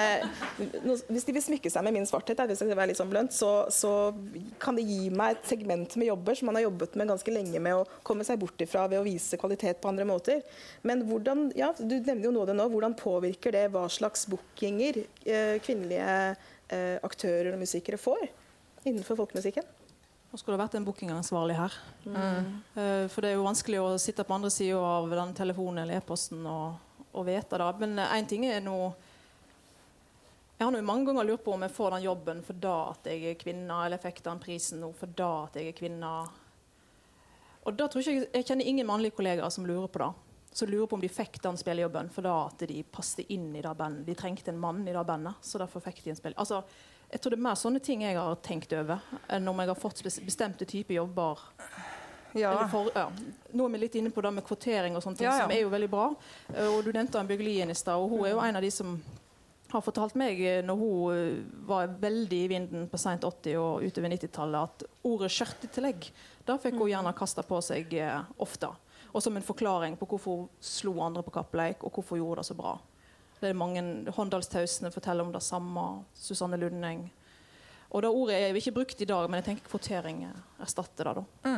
[0.85, 3.17] noe, Hvis de vil smykke seg med min svarthet, hvis jeg skal være litt sånn
[3.17, 4.13] blunt, så, så
[4.61, 7.62] kan det gi meg et segment med jobber som man har jobbet med ganske lenge
[7.63, 10.43] med å komme seg bort ifra ved å vise kvalitet på andre måter.
[10.87, 15.05] Men hvordan, ja, du nevner jo av det nå, hvordan påvirker det hva slags bookinger
[15.25, 16.17] eh, kvinnelige
[16.73, 18.27] eh, aktører og musikere får
[18.85, 19.67] innenfor folkemusikken?
[20.33, 21.75] Nå skulle det vært en bookingansvarlig her.
[22.09, 26.01] Eh, for det er jo vanskelig å sitte på andre sida av den telefonen eller
[26.01, 26.79] e-posten og,
[27.13, 27.73] og vite det.
[27.83, 28.77] Men én ting er nå
[30.57, 33.33] Jeg har nå mange ganger lurt på om jeg får den jobben for at jeg
[33.33, 36.11] er kvinne, eller fikk den prisen nå for da at jeg er kvinne.
[37.65, 40.11] Og da tror jeg, jeg kjenner ingen mannlige kollegaer som lurer på det.
[40.53, 43.63] Som lurer på om de fikk den spillejobben for da at de passet inn i
[43.65, 44.05] det bandet.
[44.07, 46.35] De trengte en mann i det bandet, så derfor fikk de en spill.
[46.37, 46.63] Altså,
[47.13, 49.01] jeg tror det er mer sånne ting jeg har tenkt over,
[49.33, 51.41] enn om jeg har fått bestemte typer jobber.
[52.35, 52.53] Ja.
[52.73, 53.07] For, ja.
[53.53, 55.61] Nå er vi litt inne på det med kvotering, og sånne ting, Ja, som er
[55.63, 56.07] jo veldig bra.
[56.55, 58.71] Eh, Og Du nevnte Annbjørg Lien i stad, og hun er jo en av de
[58.73, 58.95] som
[59.73, 63.87] har fortalt meg eh, når hun eh, var veldig i vinden på seint 80- og
[63.87, 66.09] utover 90-tallet, at ordet skjørtetillegg
[66.47, 68.69] da fikk hun gjerne kasta på seg eh, ofte.
[69.13, 72.43] Og som en forklaring på hvorfor hun slo andre på kappleik, og hvorfor hun gjorde
[72.43, 72.77] det så bra.
[73.41, 73.83] Det er mange
[74.15, 75.87] Håndalstausene forteller om det samme.
[76.15, 77.09] Susanne Lundeng.
[77.93, 80.23] Og det ordet er ikke brukt i dag, men jeg tenker kvotering
[80.63, 81.25] erstatter det.
[81.43, 81.57] da.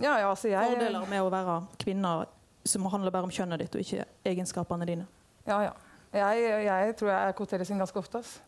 [0.00, 2.14] ja, ja, altså jeg Fordeler med å være kvinne
[2.66, 5.06] som handler bare om kjønnet ditt, og ikke egenskapene dine.
[5.46, 5.76] Ja, ja.
[6.12, 8.22] Jeg, jeg tror jeg kvoteres inn ganske ofte.
[8.22, 8.38] ass.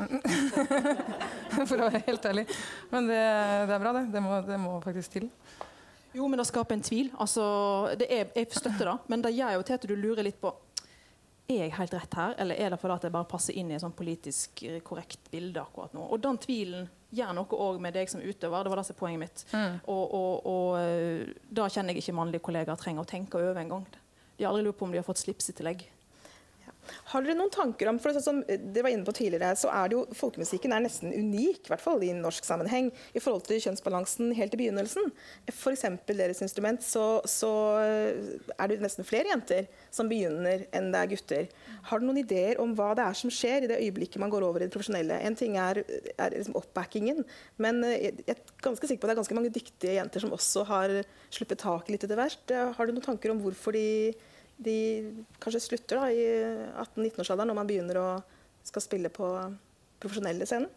[1.68, 2.46] For å være helt ærlig.
[2.92, 3.20] Men det,
[3.68, 4.06] det er bra, det.
[4.14, 5.28] Det må, det må faktisk til.
[6.14, 7.10] Jo, men det skaper en tvil.
[7.22, 7.44] Altså,
[7.98, 10.54] det er, jeg støtter det, men det gjør jo til at du lurer litt på
[11.50, 13.82] er jeg helt rett her, eller er det fordi jeg bare passer inn i et
[13.82, 16.04] sånn politisk korrekt bilde akkurat nå?
[16.06, 18.62] Og den tvilen gjør noe òg med deg som utøver.
[18.62, 19.42] Det var det som er poenget mitt.
[19.90, 23.86] Og, og, og eh, da kjenner jeg ikke mannlige kollegaer trenger å tenke over engang.
[24.36, 25.82] De har aldri lurt på om de har fått slipsetillegg.
[27.12, 29.90] Har dere noen tanker om for det, som dere var inne på tidligere, så er
[29.90, 33.60] det jo Folkemusikken er nesten unik, i hvert fall i norsk sammenheng, i forhold til
[33.64, 35.10] kjønnsbalansen helt i begynnelsen.
[35.50, 35.86] F.eks.
[36.08, 37.50] deres instrument, så, så
[37.80, 41.50] er det nesten flere jenter som begynner enn det er gutter.
[41.90, 44.46] Har dere noen ideer om hva det er som skjer i det øyeblikket man går
[44.46, 45.20] over i det profesjonelle?
[45.26, 45.82] En ting er,
[46.16, 47.24] er liksom oppbackingen,
[47.62, 50.66] men jeg er ganske sikker på at det er ganske mange dyktige jenter som også
[50.70, 51.00] har
[51.32, 52.54] sluppet taket litt etter hvert.
[52.76, 54.12] Har du noen tanker om hvorfor de
[54.60, 54.76] de
[55.40, 56.24] kanskje slutter da, i
[56.84, 58.08] 18-19-årsalderen når man begynner å
[58.66, 59.28] skal spille på
[60.00, 60.68] profesjonelle scenen.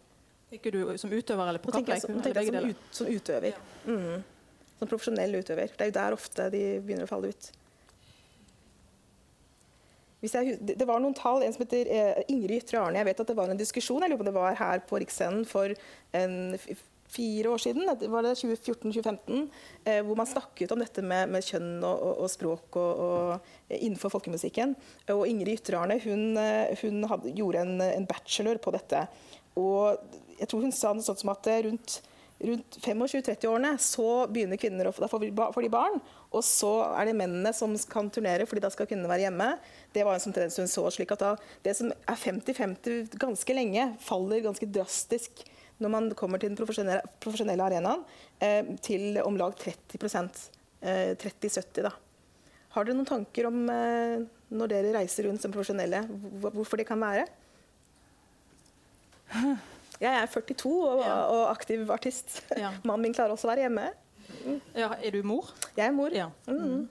[0.50, 2.00] Tenker du som utøver eller på kappleik?
[2.04, 3.52] Som, som, ut, som, utøver.
[3.56, 3.92] Ja.
[3.92, 4.22] Mm.
[4.78, 5.72] Som profesjonell utøver.
[5.74, 7.50] Det er jo der ofte de begynner å falle ut.
[10.24, 12.96] Jeg, det var noen tall, en som heter eh, Ingrid Ytre Arne.
[13.02, 15.44] Jeg vet at det var en diskusjon jeg lurer på det var her på Riksscenen
[15.48, 15.74] for
[16.16, 16.54] en
[17.14, 19.44] fire år siden, var det 2014-2015,
[19.84, 24.12] eh, hvor man snakket om dette med, med kjønn og, og, og språk og, innenfor
[24.14, 24.74] folkemusikken.
[25.14, 29.04] Og Ingrid Ytterarne hun, eh, hun hadde, gjorde en, en, bachelor på dette.
[29.60, 29.94] Og
[30.40, 32.00] jeg tror hun sa noe sånt som at rundt,
[32.42, 36.00] rundt 25-30-årene så begynner kvinner å få de barn,
[36.34, 39.52] og så er det mennene som kan turnere, fordi da skal kvinnene være hjemme.
[39.94, 40.88] Det var en sånn tendens hun så.
[40.90, 45.46] slik at da, Det som er 50-50 ganske lenge, faller ganske drastisk
[45.82, 48.04] når man kommer til den profesjonelle, profesjonelle arenaen,
[48.42, 49.98] eh, til om lag 30
[50.80, 51.92] eh, 30-70 da.
[52.74, 54.22] Har dere noen tanker om, eh,
[54.54, 56.04] når dere reiser rundt som profesjonelle,
[56.42, 57.26] hvorfor det kan være?
[60.02, 61.14] Jeg er 42 og, ja.
[61.30, 62.42] og aktiv artist.
[62.58, 62.72] Ja.
[62.86, 63.88] Mannen min klarer også å være hjemme.
[64.44, 64.60] Mm.
[64.76, 65.50] Ja, er du mor?
[65.76, 66.14] Jeg er mor.
[66.14, 66.28] Ja.
[66.46, 66.86] Mm.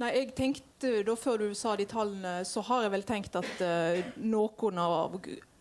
[0.00, 3.50] Nei, jeg tenkte da Før du sa de tallene, så har jeg vel tenkt at
[3.60, 5.18] uh, noen av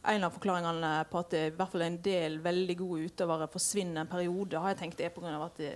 [0.09, 4.03] en av forklaringene på at det i hvert fall en del veldig gode utøvere forsvinner
[4.03, 5.35] en periode, har jeg tenkt er pga.
[5.45, 5.73] at det,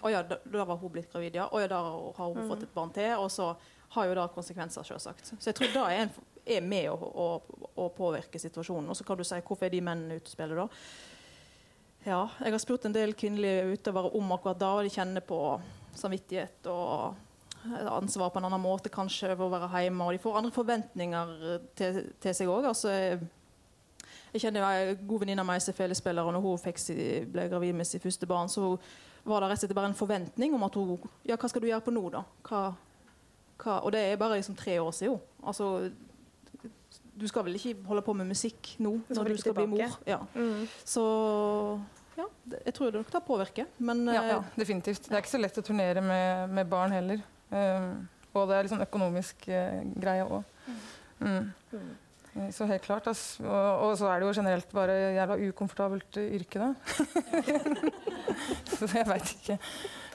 [0.00, 1.46] å ja, da, da, var hun blitt gravid, ja.
[1.46, 2.48] Å ja, da har hun mm.
[2.48, 3.12] fått et barn til.
[3.20, 3.52] Og så
[3.94, 5.32] har jo det konsekvenser, selvsagt.
[5.36, 6.12] Så jeg tror det er,
[6.56, 7.28] er med å, å,
[7.74, 8.88] å, påvirke situasjonen.
[8.90, 10.68] Og så kan du si hvorfor er de mennene ute og spiller da?
[12.06, 15.40] Ja, jeg har spurt en del kvinnelige utøvere om akkurat da, og de kjenner på
[16.00, 17.18] samvittighet og
[17.90, 20.06] ansvar på en annen måte kanskje ved å være hjemme.
[20.06, 21.34] Og de får andre forventninger
[21.76, 22.70] til, til seg òg.
[22.70, 22.94] Altså,
[24.32, 26.82] jeg kjenner en god venninne av meg som er felespiller, og når hun fikk
[27.32, 28.76] ble gravid med sitt første barn, så
[29.24, 31.68] var det rett og slett bare en forventning om at hun Ja, hva skal du
[31.68, 32.22] gjøre på nå, da?
[32.46, 32.62] Hva,
[33.60, 33.80] hva?
[33.84, 35.18] Og det er bare liksom tre år siden.
[35.44, 35.90] Altså,
[37.20, 39.98] du skal vel ikke holde på med musikk nå når du skal bli mor?
[40.08, 40.20] Ja.
[40.34, 40.64] Mm.
[40.84, 41.04] Så
[42.16, 42.26] ja,
[42.66, 43.68] jeg tror det nok påvirker.
[43.78, 45.08] Men ja, ja, eh, definitivt.
[45.08, 47.20] Det er ikke så lett å turnere med, med barn heller.
[47.50, 50.44] Um, og det er sånn økonomisk uh, greie òg.
[51.18, 51.50] Mm.
[51.72, 51.90] mm.
[52.36, 53.06] Eh, så helt klart.
[53.10, 53.42] Altså.
[53.44, 56.74] Og, og, så er det jo generelt bare jævla ukomfortabelt yrke, da.
[58.76, 59.58] så jeg veit ikke.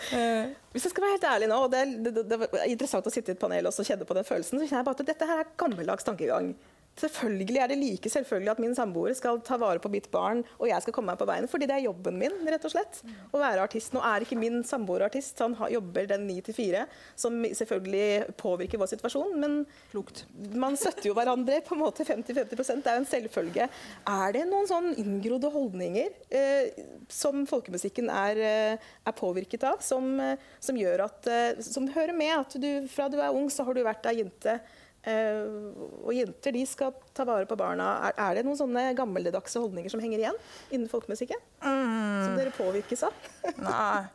[0.05, 3.13] Uh, hvis jeg skal være helt ærlig nå, og det, det, det, var interessant å
[3.13, 5.29] sitte i et panel og kjenne på den følelsen, så kjenner jeg bare at dette
[5.29, 6.51] her er gammeldags tankegang.
[6.95, 10.69] Selvfølgelig er det like selvfølgelig at min samboer skal ta vare på mitt barn, og
[10.69, 13.01] jeg skal komme meg på veien, fordi det er jobben min, rett og slett.
[13.35, 13.91] Å være artist.
[13.95, 16.85] Nå er ikke min samboer artist, han jobber den 9 til 4,
[17.19, 19.57] som selvfølgelig påvirker vår situasjon, men
[19.91, 20.23] Klokt.
[20.55, 23.67] man støtter jo hverandre på en måte 50-50 Det er jo en selvfølge.
[24.15, 26.79] Er det noen sånn inngrodde holdninger eh,
[27.11, 32.15] som folkemusikken er, eh, er påvirket av, som, eh, som, gjør at eh, Som hører
[32.15, 34.59] med at du fra du er ung, så har du vært ei jente
[35.05, 37.89] og jenter de skal ta vare på barna.
[38.07, 40.39] Er, er, det noen sånne gammeldagse holdninger som henger igjen
[40.73, 41.41] innen folkemusikken?
[41.61, 42.23] Mm.
[42.23, 43.19] Som dere påvirkes av?
[43.67, 44.07] Nei.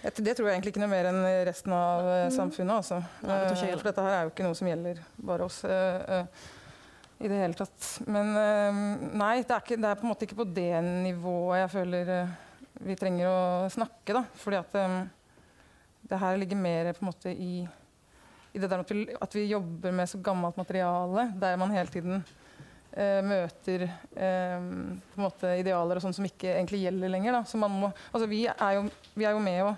[0.00, 2.80] Det tror jeg egentlig ikke noe mer enn resten av uh, samfunnet.
[2.80, 3.02] Altså.
[3.20, 5.58] Nei, det for dette her er jo ikke noe som gjelder bare oss.
[7.20, 7.88] I det hele tatt.
[8.08, 11.72] Men nei, det er, ikke, det er, på en måte ikke på det nivået jeg
[11.74, 12.12] føler
[12.80, 13.40] vi trenger å
[13.76, 14.16] snakke.
[14.16, 14.78] da, fordi at
[16.08, 17.52] det her ligger mer på en måte i
[18.52, 21.92] i det der at vi, at vi, jobber med så gammelt materiale, der man hele
[21.92, 22.24] tiden
[22.92, 23.86] eh, møter
[24.16, 27.38] eh, idealer og sånn som ikke egentlig gjelder lenger.
[27.38, 27.68] Da.
[27.68, 29.74] Må, altså vi, er jo, vi, er jo, med å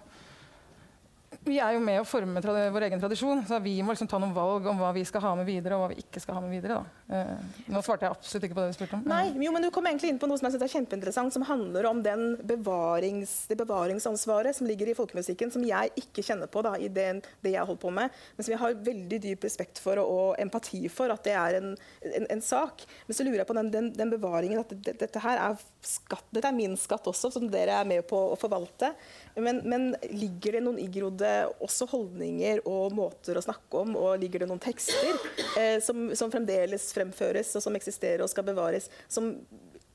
[1.45, 4.35] vi er jo med å forme vår egen tradisjon, så vi må liksom ta noen
[4.37, 6.53] valg om hva vi skal ha med videre, og hva vi ikke skal ha med
[6.55, 6.77] videre.
[7.11, 7.33] Eh,
[7.73, 9.03] nå svarte jeg absolutt ikke på det du spurte om.
[9.11, 11.47] Nei, jo, men Du kom egentlig inn på noe som jeg synes er kjempeinteressant, som
[11.49, 12.03] handler om
[12.47, 17.09] bevarings, det bevaringsansvaret som ligger i folkemusikken, som jeg ikke kjenner på da, i det,
[17.43, 20.43] det jeg holder på med, men som jeg har veldig dyp respekt for og, og
[20.43, 21.73] empati for at det er en,
[22.07, 22.87] en, en, sak.
[23.09, 26.27] Men så lurer jeg på den, den, den bevaringen, at det, dette her er skatt,
[26.31, 28.93] dette er min skatt også, som dere er med på å forvalte.
[29.35, 31.31] Men, men, ligger det noen igrodde
[31.65, 35.19] også holdninger og måter å snakke om, og ligger det noen tekster
[35.59, 39.35] eh, som, som, fremdeles fremføres og som eksisterer og skal bevares, som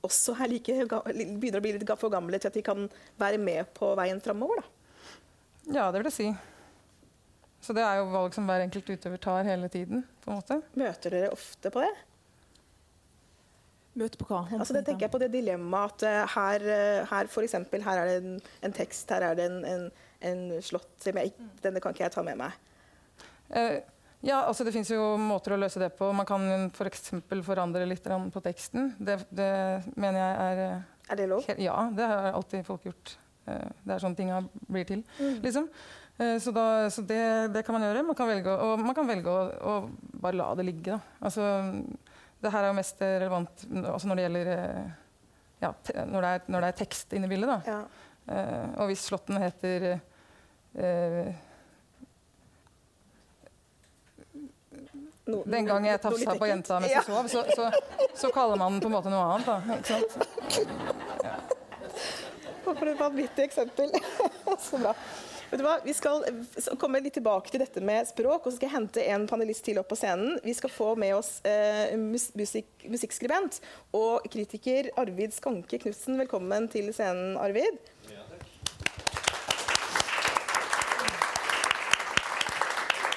[0.06, 2.86] også er like, begynner å bli litt for gamle til at de kan
[3.20, 4.64] være med på veien framover?
[5.68, 6.30] Ja, det vil jeg si.
[7.64, 10.06] Så det er jo valg som hver enkelt utøver tar hele tiden.
[10.24, 10.62] på en måte.
[10.80, 11.92] Møter dere ofte på det?
[13.98, 14.44] Møte på hva?
[14.54, 18.02] Altså det tenker jeg på det dilemmaet at uh, her, uh, her, for eksempel, her
[18.04, 19.86] er det en, en tekst, her er det en, en,
[20.30, 21.34] en slott som jeg,
[21.64, 22.58] Denne kan ikke jeg ta med meg.
[23.50, 23.80] Uh,
[24.26, 26.10] ja, altså Det fins jo måter å løse det på.
[26.14, 27.10] Man kan f.eks.
[27.16, 28.92] For forandre litt på teksten.
[28.98, 29.52] Det, det,
[29.96, 30.62] mener jeg er
[31.14, 31.50] Er det lov?
[31.62, 33.14] Ja, det har alltid folk gjort.
[33.46, 35.06] Det er sånn tinga blir til.
[35.22, 35.38] Mm.
[35.46, 35.70] liksom.
[36.18, 37.22] Så, da, så det,
[37.54, 38.02] det, kan man gjøre.
[38.10, 40.98] Man kan velge, og man kan velge å, å bare la det ligge.
[40.98, 41.22] Da.
[41.30, 41.46] Altså,
[42.42, 44.90] det her er jo mest relevant også når det gjelder eh,
[45.64, 45.72] ja,
[46.06, 47.66] når, det er, når, det er, tekst inne i bildet.
[47.66, 47.82] Ja.
[48.28, 49.86] Uh, og hvis slåtten heter
[50.76, 51.30] uh,
[55.32, 57.70] no, Den gang jeg tafsa på jenta mens jeg sov, så, så,
[58.12, 59.48] så, kaller man den på en måte noe annet.
[59.48, 60.12] Da, ikke sant?
[61.28, 61.40] Ja.
[62.68, 63.94] For et vanvittig eksempel.
[64.68, 64.92] så bra.
[65.50, 65.78] Vet du hva?
[65.84, 66.26] Vi skal
[66.80, 69.78] komme litt tilbake til dette med språk, og så skal jeg hente en panelist til
[69.80, 70.36] opp på scenen.
[70.44, 73.62] Vi skal få med oss eh, musik musikkskribent
[73.96, 76.20] og kritiker Arvid Skanke Knutsen.
[76.20, 77.80] Velkommen til scenen, Arvid.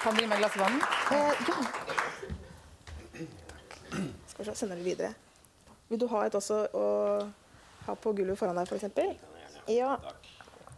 [0.00, 0.78] Kan du gi meg et glass vann?
[1.10, 1.56] Eh, ja.
[4.30, 5.10] Skal vi se, sender det videre.
[5.90, 6.86] Vil du ha et også å
[7.88, 9.18] ha på gulvet foran deg, f.eks.?
[9.74, 9.98] Ja.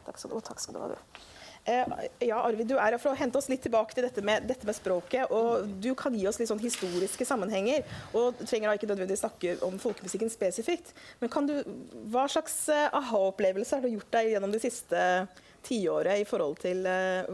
[0.09, 0.43] Takk skal du ha.
[0.49, 0.89] Takk skal du ha.
[1.65, 1.87] Eh,
[2.19, 4.67] ja, Arvid, du er her for å hente oss litt tilbake til dette med, dette
[4.67, 5.31] med språket.
[5.31, 7.87] og Du kan gi oss litt sånn historiske sammenhenger.
[8.13, 10.91] og Du trenger da ikke nødvendigvis snakke om folkemusikken spesifikt.
[11.23, 11.55] Men du,
[12.11, 15.05] hva slags eh, aha-opplevelse har du gjort deg gjennom det siste
[15.63, 17.29] tiåret i forhold til uh,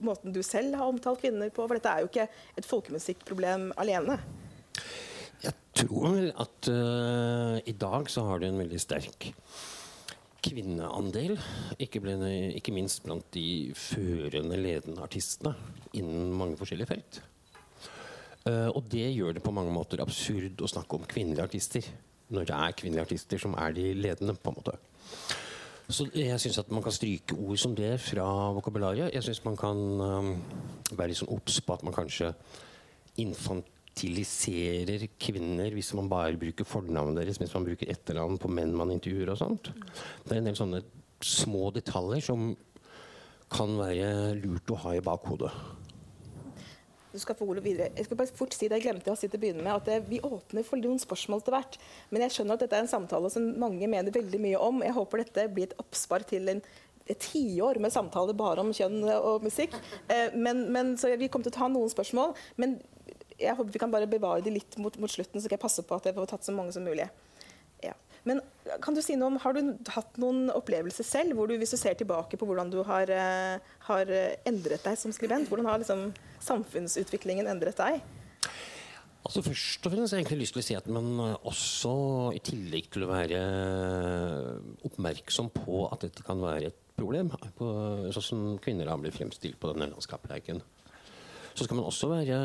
[0.00, 1.66] måten du selv har omtalt kvinner på?
[1.66, 4.16] For dette er jo ikke et folkemusikkproblem alene.
[5.44, 9.28] Jeg tror vel at uh, i dag så har du en veldig sterk
[10.42, 11.36] kvinneandel,
[11.82, 12.16] ikke, ble,
[12.58, 15.54] ikke, minst blant de førende, ledende artistene
[15.98, 17.20] innen mange forskjellige felt.
[18.42, 21.86] Uh, og det gjør det på mange måter absurd å snakke om kvinnelige artister
[22.32, 24.34] når det er kvinnelige artister som er de ledende.
[24.34, 24.74] på en måte.
[25.92, 28.24] Så jeg syns at man kan stryke ord som det fra
[28.56, 29.12] vokabularet.
[29.12, 30.30] Jeg syns man kan um,
[30.96, 32.32] være litt sånn obs på at man kanskje
[33.20, 38.74] infant fertiliserer kvinner hvis man bare bruker fornavnet deres mens man bruker etternavn på menn
[38.74, 39.72] man intervjuer og sånt.
[40.24, 40.82] Det er en del sånne
[41.22, 42.54] små detaljer som
[43.52, 45.52] kan være lurt å ha i bakhodet.
[47.12, 47.90] Du skal få ordet videre.
[47.92, 49.88] Jeg skal bare fort si det jeg glemte å si til å begynne med, at
[49.92, 51.76] eh, Vi åpner for noen spørsmål til hvert.
[52.08, 54.80] Men jeg skjønner at dette er en samtale som mange mener veldig mye om.
[54.80, 56.64] Jeg håper dette blir et oppspar til en
[57.10, 59.74] et tiår med samtaler bare om kjønn og musikk.
[60.06, 62.32] Eh, men, men, så Vi kommer til å ta noen spørsmål.
[62.56, 62.78] Men
[63.38, 65.84] jeg håper vi kan bare bevare de litt mot, mot, slutten, så skal jeg passe
[65.86, 67.08] på at jeg får tatt så mange som mulig.
[67.82, 67.94] Ja.
[68.28, 68.40] Men
[68.84, 71.78] kan du si noe om, Har du hatt noen opplevelser selv, hvor du, hvis du
[71.80, 74.16] ser tilbake på hvordan du har, uh, har
[74.46, 75.50] endret deg som skribent?
[75.50, 78.02] Hvordan har liksom, samfunnsutviklingen endret deg?
[79.22, 81.10] Altså Først og fremst har jeg egentlig lyst til å si at man
[81.46, 81.92] også,
[82.34, 83.42] i tillegg til å være
[84.88, 87.68] oppmerksom på at dette kan være et problem, på,
[88.14, 90.58] sånn som kvinner har blitt fremstilt på den landskapsleiken,
[91.54, 92.38] så skal man også være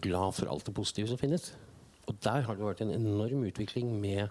[0.00, 1.50] glad for alt det positive som finnes.
[2.06, 4.28] Og der har det vært en enorm utvikling med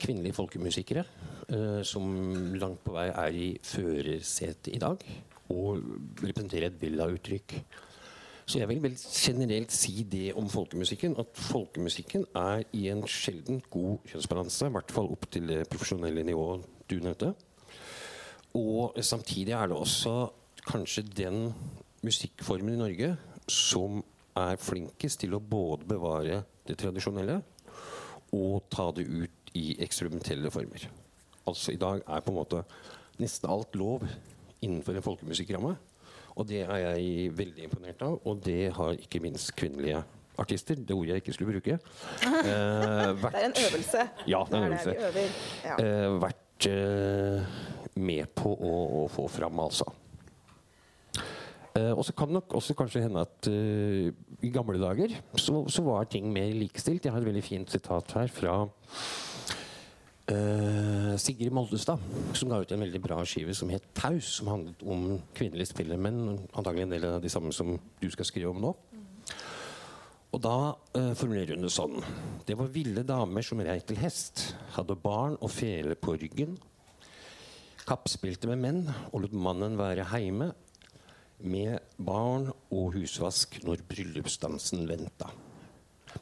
[0.00, 1.04] kvinnelige folkemusikere,
[1.52, 2.04] uh, som
[2.56, 5.02] langt på vei er i førersetet i dag,
[5.52, 5.82] og
[6.22, 7.56] representerer et villa-uttrykk.
[8.46, 13.66] Så jeg vil vel generelt si det om folkemusikken, at folkemusikken er i en sjeldent
[13.70, 17.32] god kjønnsbalanse, i hvert fall opp til det profesjonelle nivået du nevnte.
[18.54, 20.14] Og samtidig er det også
[20.66, 21.50] kanskje den
[22.06, 23.10] musikkformen i Norge
[23.50, 24.00] som
[24.36, 27.40] er flinkest til å både bevare det tradisjonelle
[28.36, 30.88] og ta det ut i eksperimentelle former.
[31.46, 32.62] Altså I dag er på en måte
[33.22, 34.04] nesten alt lov
[34.64, 35.76] innenfor en folkemusikkramme.
[36.36, 40.02] Og det er jeg veldig imponert av, og det har ikke minst kvinnelige
[40.36, 41.78] artister, det ordet jeg ikke skulle bruke,
[42.50, 44.02] eh, vært, Det er en øvelse.
[44.28, 44.96] Ja, det er en øvelse.
[45.64, 45.76] Ja.
[45.80, 47.54] Eh, vært eh,
[47.96, 49.88] med på å, å få fram, altså.
[51.76, 54.08] Uh, og så kan det nok også kanskje hende at uh,
[54.40, 57.04] i gamle dager så, så, var ting mer likestilt.
[57.04, 58.54] Jeg har et veldig fint sitat her fra
[60.32, 62.00] uh, Sigrid Moldestad,
[62.32, 66.00] som ga ut en veldig bra skive som het 'Taus', som handlet om kvinnelige spillere,
[66.00, 68.74] men Antagelig en del av de samme som du skal skrive om nå.
[70.32, 70.74] Og da
[71.16, 72.02] formulerer hun det sånn.
[72.44, 76.58] Det var ville damer som rei til hest, hadde barn og fele på ryggen,
[77.86, 80.50] kappspilte med menn og lot mannen være heime
[81.44, 85.28] med barn og husvask når bryllupsdansen venta.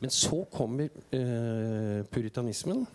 [0.01, 2.87] Men så kommer eh, puritanismen.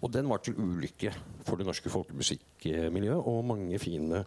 [0.00, 1.12] Og den var til ulykke
[1.44, 3.24] for det norske folkemusikkmiljøet.
[3.28, 4.24] Og mange fine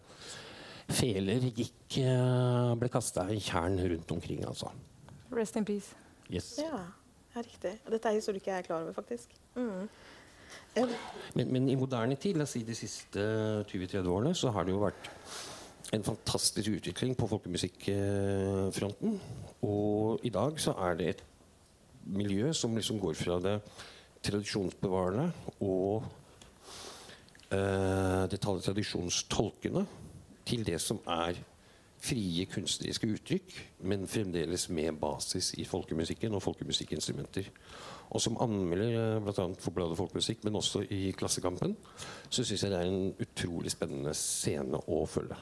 [0.90, 4.70] feler gikk eh, ble kasta i tjern rundt omkring, altså.
[5.34, 5.96] Rest in peace.
[6.30, 6.56] Yes.
[6.62, 6.84] Ja,
[7.34, 7.78] ja riktig.
[7.90, 9.34] Dette er historikk jeg er klar over, faktisk.
[9.56, 9.88] Mm.
[10.76, 10.94] Eh,
[11.34, 13.24] Men, men i moderne tid, la oss si de siste
[13.70, 15.10] 20-30 årene, så har det jo vært
[15.94, 19.20] en fantastisk utvikling på folkemusikkfronten.
[19.62, 21.24] Og i dag så er det et
[22.04, 23.60] miljø som liksom går fra det
[24.24, 25.30] tradisjonsbevarende
[25.62, 26.06] og
[27.52, 29.86] eh, det tradisjonstolkende
[30.48, 31.40] til det som er
[32.04, 33.54] frie kunstneriske uttrykk,
[33.88, 37.48] men fremdeles med basis i folkemusikken og folkemusikkinstrumenter.
[38.12, 39.46] Og som anmelder bl.a.
[39.60, 41.78] for bladet Folkemusikk, men også i Klassekampen,
[42.30, 45.40] så syns jeg det er en utrolig spennende scene å følge.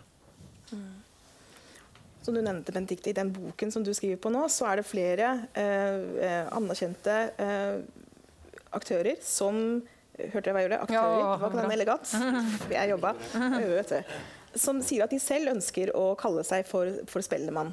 [2.21, 4.85] Som du nevnte, Benedicte, I den boken som du skriver på nå, så er det
[4.85, 7.79] flere eh, eh, anerkjente eh,
[8.77, 9.81] aktører som
[10.21, 10.77] Hørte jeg hva jeg gjorde?
[10.83, 10.97] Aktører.
[11.01, 12.11] Ja, det var ikke den elegant.
[12.69, 13.13] Jeg jobba.
[14.61, 17.71] Som sier at de selv ønsker å kalle seg for, for spellemann.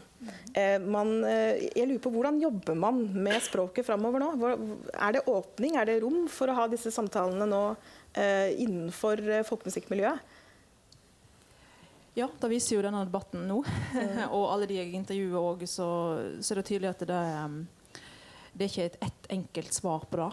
[0.55, 4.31] Eh, man, eh, jeg lurer på Hvordan jobber man med språket framover nå?
[4.95, 7.63] Er det åpning, er det rom for å ha disse samtalene nå
[8.15, 10.38] eh, innenfor folkemusikkmiljøet?
[12.19, 13.61] Ja, det viser jo denne debatten nå.
[14.37, 15.87] og alle de jeg intervjuer òg, så,
[16.43, 17.61] så er det tydelig at det, um,
[18.55, 20.33] det er ikke et ett enkelt svar på det.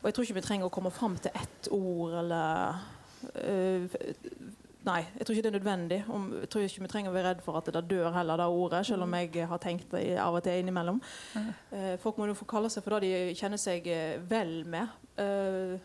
[0.00, 2.80] Og jeg tror ikke vi trenger å komme fram til ett ord eller
[3.36, 3.98] øh,
[4.80, 5.96] Nei, jeg tror ikke det er nødvendig.
[6.40, 8.78] Jeg tror ikke vi trenger å være redd for at det dør heller, det ordet,
[8.88, 11.02] selv om jeg har tenkt det av og til innimellom.
[11.36, 14.94] Eh, folk må jo få kalle seg for det de kjenner seg eh, vel med,
[15.20, 15.76] eh,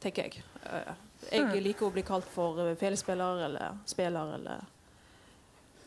[0.00, 0.46] tenker jeg.
[1.30, 4.70] Jeg liker å bli kalt for eh, felespiller eller spiller eller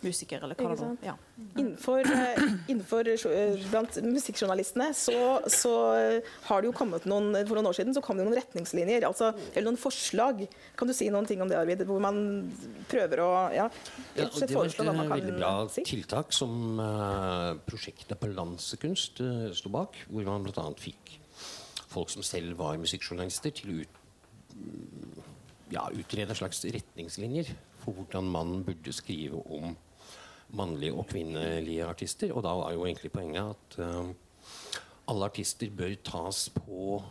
[0.06, 1.14] musiker eller hva det nå ja.
[1.58, 5.18] Innenfor, eh, innenfor eh, blant musikkjournalistene så,
[5.50, 5.74] så
[6.46, 9.32] har det jo kommet noen For noen år siden så kom det noen retningslinjer, altså,
[9.54, 10.46] eller noen forslag.
[10.78, 11.86] Kan du si noen ting om det, Arvid?
[11.90, 12.20] Hvor man
[12.92, 13.68] prøver å ja,
[14.16, 15.86] Ja, det var et veldig bra si?
[15.88, 19.98] tiltak som uh, prosjektet Balansekunst uh, sto bak.
[20.12, 20.68] Hvor man bl.a.
[20.80, 21.18] fikk
[21.96, 24.05] folk som selv var musikkjournalister, til å ut, mm,
[25.74, 27.50] ja, utrede slags retningslinjer
[27.82, 29.76] for hvordan man burde skrive om
[30.56, 32.34] mannlige og kvinnelige artister.
[32.34, 34.10] Og da var jo egentlig poenget at uh,
[35.12, 37.02] alle artister bør tas på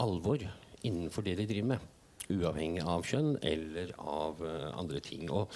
[0.00, 0.44] alvor
[0.84, 1.90] innenfor det de driver med.
[2.32, 5.28] Uavhengig av kjønn eller av uh, andre ting.
[5.30, 5.52] Og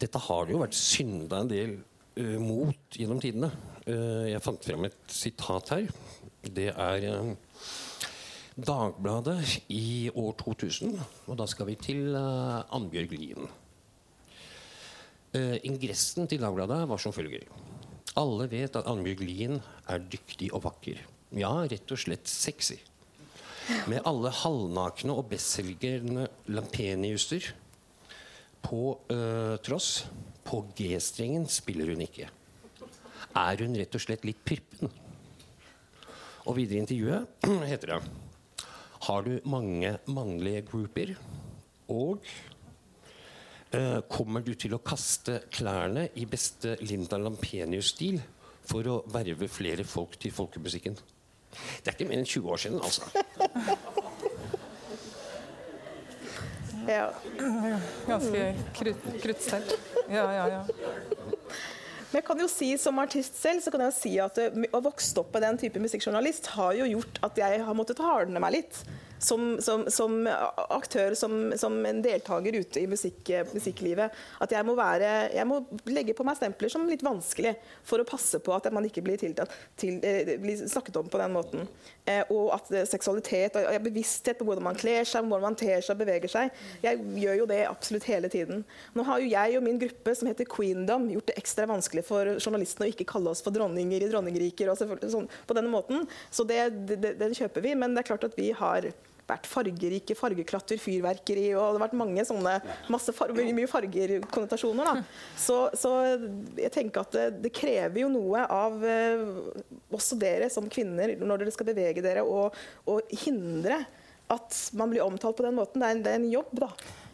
[0.00, 1.76] dette har det jo vært synda en del
[2.20, 3.52] uh, mot gjennom tidene.
[3.90, 5.86] Jeg fant frem et sitat her.
[6.44, 7.06] Det er
[8.58, 10.96] Dagbladet i år 2000.
[11.30, 13.50] Og da skal vi til uh, Annbjørg Lien.
[15.30, 17.46] Uh, ingressen til Dagbladet var som følger.
[18.18, 20.98] Alle vet at Annbjørg Lien er dyktig og vakker.
[21.38, 22.80] Ja, rett og slett sexy.
[23.86, 27.52] Med alle halvnakne og bestselgende Lampeniuser
[28.66, 30.08] på uh, tross.
[30.42, 32.26] På G-strengen spiller hun ikke.
[33.38, 34.90] Er hun rett og slett litt pirpen?
[36.48, 38.00] Og videre i intervjuet heter det
[39.06, 41.14] Har du mange mannlige grouper?
[41.88, 42.20] Og
[43.72, 48.20] eh, kommer du til å kaste klærne i beste Linda Lampenius-stil
[48.70, 50.98] for å verve flere folk til folkemusikken?
[51.50, 53.02] Det er ikke mer enn 20 år siden, altså.
[56.88, 57.10] Ja.
[58.06, 59.76] Ganske krutt, kruttsterkt.
[60.08, 60.60] Ja, ja, ja.
[62.10, 64.64] Men jeg kan jo si som artist selv så kan jeg jo si at eh,
[64.74, 68.42] å vokse opp med den type musikkjournalist har jo gjort at jeg har måttet hardne
[68.42, 68.80] meg litt.
[69.20, 70.14] Som, som, som
[70.72, 74.14] aktør, som, som en deltaker ute i musikk, musikklivet.
[74.40, 75.60] At jeg må, være, jeg må
[75.92, 77.52] legge på meg stempler som litt vanskelig
[77.86, 81.20] for å passe på at man ikke blir, tiltatt, til, eh, blir snakket om på
[81.20, 81.68] den måten.
[82.08, 85.94] Eh, og at seksualitet og bevissthet på hvordan man kler seg, hvordan man ter seg
[85.94, 86.56] og beveger seg.
[86.84, 88.64] Jeg gjør jo det absolutt hele tiden.
[88.96, 92.34] Nå har jo jeg og min gruppe som heter Queendom gjort det ekstra vanskelig for
[92.38, 96.08] journalistene å ikke kalle oss for dronninger i dronningriker og sånn, på denne måten.
[96.32, 97.76] Så det, det, det kjøper vi.
[97.78, 98.88] Men det er klart at vi har
[99.30, 102.56] vært fargerike, fargeklatter, fyrverkeri og det har vært mange sånne
[102.92, 104.90] masse farger, mye, fargerkonnotasjoner.
[104.90, 105.22] Da.
[105.38, 105.94] Så, så
[106.58, 109.24] jeg tenker at det, det krever jo noe av eh,
[109.90, 112.56] også dere som kvinner når dere skal bevege dere og,
[112.90, 113.82] og hindre
[114.30, 115.82] at man blir omtalt på den måten.
[115.82, 116.68] Det er en, det er en jobb, da.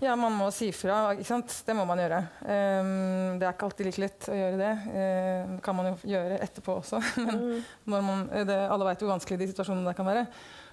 [0.04, 1.14] Ja, man må si fra.
[1.14, 1.54] ikke sant?
[1.64, 2.18] Det må man gjøre.
[2.42, 4.72] Um, det er ikke alltid like lett å gjøre det.
[4.92, 7.00] Ehm, det kan man jo gjøre etterpå også.
[7.24, 10.26] Men når man, det, alle vet hvor vanskelig de situasjonene der kan være.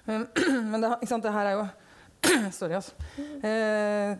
[0.70, 1.24] Men det, sant?
[1.24, 1.66] det her er jo
[2.58, 2.92] Sorry, altså.
[3.44, 4.16] Eh,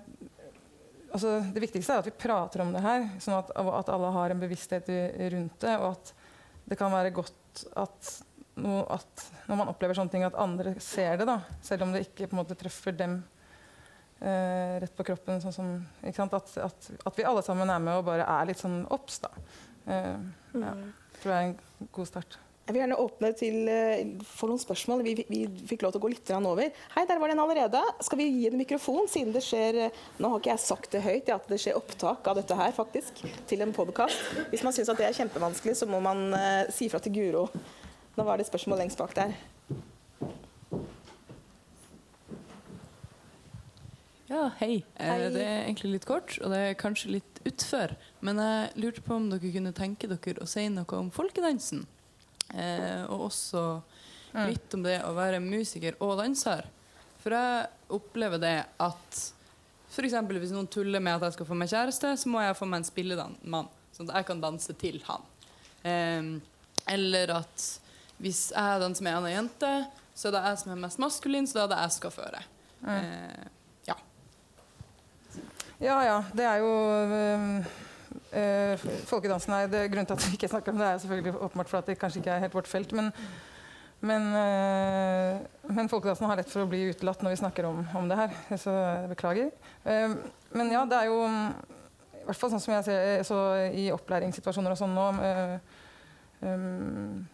[1.13, 1.39] altså.
[1.55, 4.43] Det viktigste er at vi prater om det her, sånn at, at alle har en
[4.43, 4.91] bevissthet
[5.35, 5.77] rundt det.
[5.79, 6.15] Og at
[6.69, 8.11] det kan være godt at,
[8.61, 11.29] no, at når man opplever sånne ting, at andre ser det.
[11.29, 13.19] da, Selv om det ikke på en måte treffer dem
[14.21, 15.43] eh, rett på kroppen.
[15.45, 15.75] Sånn som?
[16.05, 19.21] At, at, at vi alle sammen er med og bare er litt sånn obs.
[19.25, 19.33] da.
[19.85, 20.17] Eh,
[20.61, 20.75] ja,
[21.21, 22.39] tror jeg er en god start.
[22.65, 25.03] Jeg vil gjerne åpne til, eh, for noen spørsmål.
[25.05, 26.71] Vi, vi, fikk lov til å gå litt over.
[26.95, 27.83] Hei, der var den allerede.
[28.01, 31.03] Skal vi gi en mikrofon, siden det skjer eh, Nå har ikke jeg sagt det
[31.05, 34.17] høyt, at det skjer opptak av dette her, faktisk, til en podkast.
[34.49, 37.45] Hvis man syns at det er kjempevanskelig, så må man uh, si fra til Guro.
[38.17, 39.37] Da var det spørsmål lengst bak der.
[44.31, 44.79] Ja, hei.
[44.97, 45.19] Hei.
[45.35, 47.93] Det er egentlig litt kort, og det er kanskje litt utfor.
[48.25, 51.85] Men jeg lurte på om dere kunne tenke dere å si noe om folkedansen.
[52.53, 53.83] Eh, og også
[54.35, 54.49] Mm.
[54.51, 56.65] litt om det å være musiker og danser.
[57.23, 59.19] For jeg opplever det at
[59.95, 60.17] f.eks.
[60.27, 62.79] hvis noen tuller med at jeg skal få meg kjæreste, så må jeg få meg
[62.81, 65.23] en spillemann, sånn at jeg kan danse til han.
[65.85, 66.41] Eh,
[66.89, 67.69] eller at
[68.19, 69.71] hvis jeg danser med en annen jente,
[70.15, 72.43] så er det jeg som er mest maskulin, så da er det jeg skal føre.
[72.91, 73.47] Eh,
[73.87, 73.95] ja.
[75.81, 76.19] Ja, ja.
[76.35, 77.65] Det er jo øh,
[78.41, 81.71] øh, Folkedansen er det, Grunnen til at vi ikke snakker om det, er selvfølgelig åpenbart
[81.73, 82.93] for at det kanskje ikke er helt vårt felt.
[82.93, 83.11] Men,
[84.05, 88.11] men, uh, men folkedansen har lett for å bli utelatt når vi snakker om, om
[88.11, 88.35] det her.
[88.61, 89.53] Så jeg beklager.
[89.87, 90.19] Uh,
[90.57, 93.39] men ja, det er jo I hvert fall sånn som jeg ser så
[93.73, 95.07] i opplæringssituasjoner og sånn nå
[96.41, 97.25] øhm,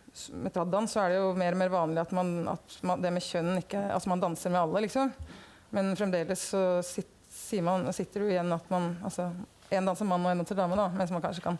[0.43, 3.13] med traddans så er det jo mer og mer vanlig at, man, at man, det
[3.15, 5.13] med kjønn ikke Altså man danser med alle, liksom.
[5.77, 9.29] Men fremdeles så sit, sier man, sitter du igjen at man altså,
[9.71, 11.59] En danser mann og en danser dame, da, mens man kanskje kan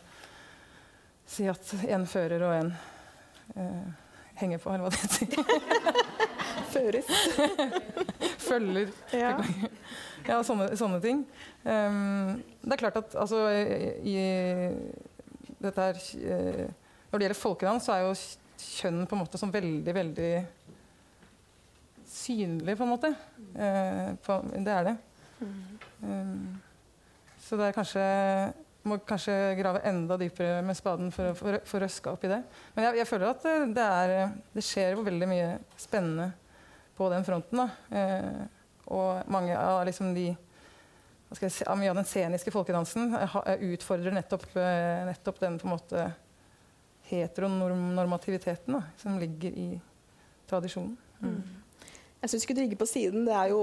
[1.31, 2.71] si at en fører og en
[3.55, 4.09] eh,
[4.41, 5.37] henger på, eller hva det heter.
[6.73, 7.07] Føres.
[8.47, 8.91] Følger.
[9.15, 9.35] Ja.
[10.27, 11.23] Ja, sånne, sånne ting.
[11.63, 16.69] Um, det er klart at altså, i, i dette her eh,
[17.11, 18.15] Når det gjelder folkedans, så er jo
[18.61, 20.31] kjønn på en måte som veldig, veldig
[22.11, 23.13] synlig, på en måte.
[23.55, 24.95] Eh, på, det er det.
[25.41, 26.45] Ehm,
[27.51, 28.03] så det er kanskje
[28.87, 32.39] må kanskje grave enda dypere med spaden for, å- få røske opp i det.
[32.73, 36.31] Men jeg, jeg føler at det, det, er, det skjer veldig mye spennende
[36.97, 37.61] på den fronten.
[37.93, 38.39] Eh,
[38.89, 40.31] og mange av liksom de
[41.37, 45.75] si, mye av den sceniske folkedansen eh, eh, utfordrer nettopp, eh, nettopp den på en
[45.75, 46.07] måte
[47.11, 49.69] heteronormativiteten da, som ligger i
[50.49, 50.97] tradisjonen.
[51.21, 51.41] Mm.
[52.21, 53.25] Jeg syns ikke du ligger på siden.
[53.29, 53.61] Det er jo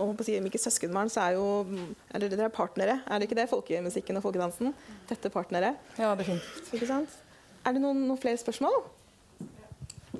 [0.00, 1.44] om på å si, om ikke søskenbarn, så er jo
[2.14, 3.50] eller Dere er partnere, er det ikke det?
[3.50, 4.74] Folkemusikken og folkedansen.
[5.10, 5.74] Tette partnere.
[5.98, 6.72] Ja, definitivt.
[6.74, 7.14] Ikke sant?
[7.64, 8.82] Er det noen, noen flere spørsmål?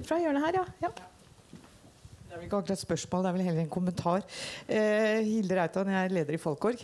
[0.05, 0.64] Fra hjørnet her, ja.
[0.87, 0.93] ja.
[0.95, 4.25] Det er vel ikke akkurat et spørsmål, det er vel heller en kommentar.
[4.66, 6.81] Eh, Hilde Reitan, jeg er leder i Folkorg.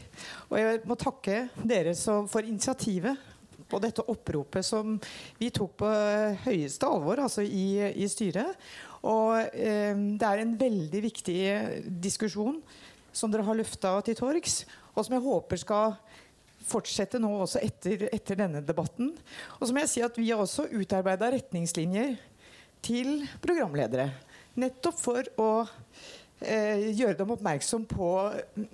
[0.48, 3.28] Og jeg må takke dere så, for initiativet
[3.70, 4.96] på dette oppropet som
[5.38, 5.90] vi tok på
[6.44, 7.66] høyeste alvor altså i,
[8.02, 8.58] i styret.
[9.08, 11.40] Og eh, det er en veldig viktig
[12.02, 12.58] diskusjon
[13.12, 14.62] som dere har løfta til torgs,
[14.94, 15.94] og som jeg håper skal
[16.70, 19.14] fortsette nå også etter, etter denne debatten.
[19.58, 22.18] Og så må jeg si at vi har også utarbeida retningslinjer
[22.84, 24.10] til programledere.
[24.60, 25.50] Nettopp for å
[26.44, 28.10] eh, gjøre dem oppmerksom på
[28.56, 28.66] mm,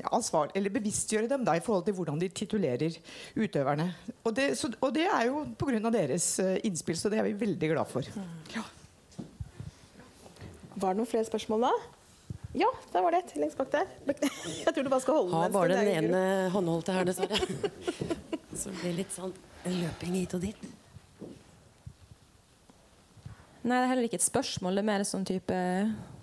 [0.00, 2.96] ja, ansvar, eller bevisstgjøre dem da, i forhold til hvordan de titulerer
[3.36, 3.90] utøverne.
[4.22, 5.82] Og det, så, og det er jo pga.
[5.90, 8.08] deres eh, innspill, så det er vi veldig glad for.
[8.54, 8.64] Ja.
[10.74, 11.72] Var det noen flere spørsmål da?
[12.54, 13.88] Ja, der var det et lengst bak der.
[14.62, 15.54] Jeg tror du bare skal holde Har den.
[15.56, 17.38] bare Sten den ene håndholdte her, dessverre.
[18.54, 19.32] Så det blir litt sånn
[19.66, 20.66] løping hit og dit.
[23.64, 24.76] Nei, det er heller ikke et spørsmål.
[24.76, 25.58] Det er mer en sånn type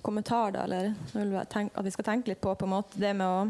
[0.06, 0.54] kommentar.
[0.56, 0.94] Da, eller
[1.42, 3.42] at vi skal tenke litt på, på en måte, det med å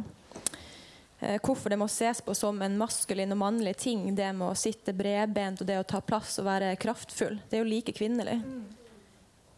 [1.21, 4.57] eh, Hvorfor det må ses på som en maskulin og mannlig ting, det med å
[4.57, 7.37] sitte bredbent og det å ta plass og være kraftfull.
[7.51, 8.39] Det er jo like kvinnelig.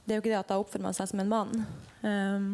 [0.04, 1.64] Det er jo ikke det at da oppfører man seg som en mann.
[2.04, 2.47] Um,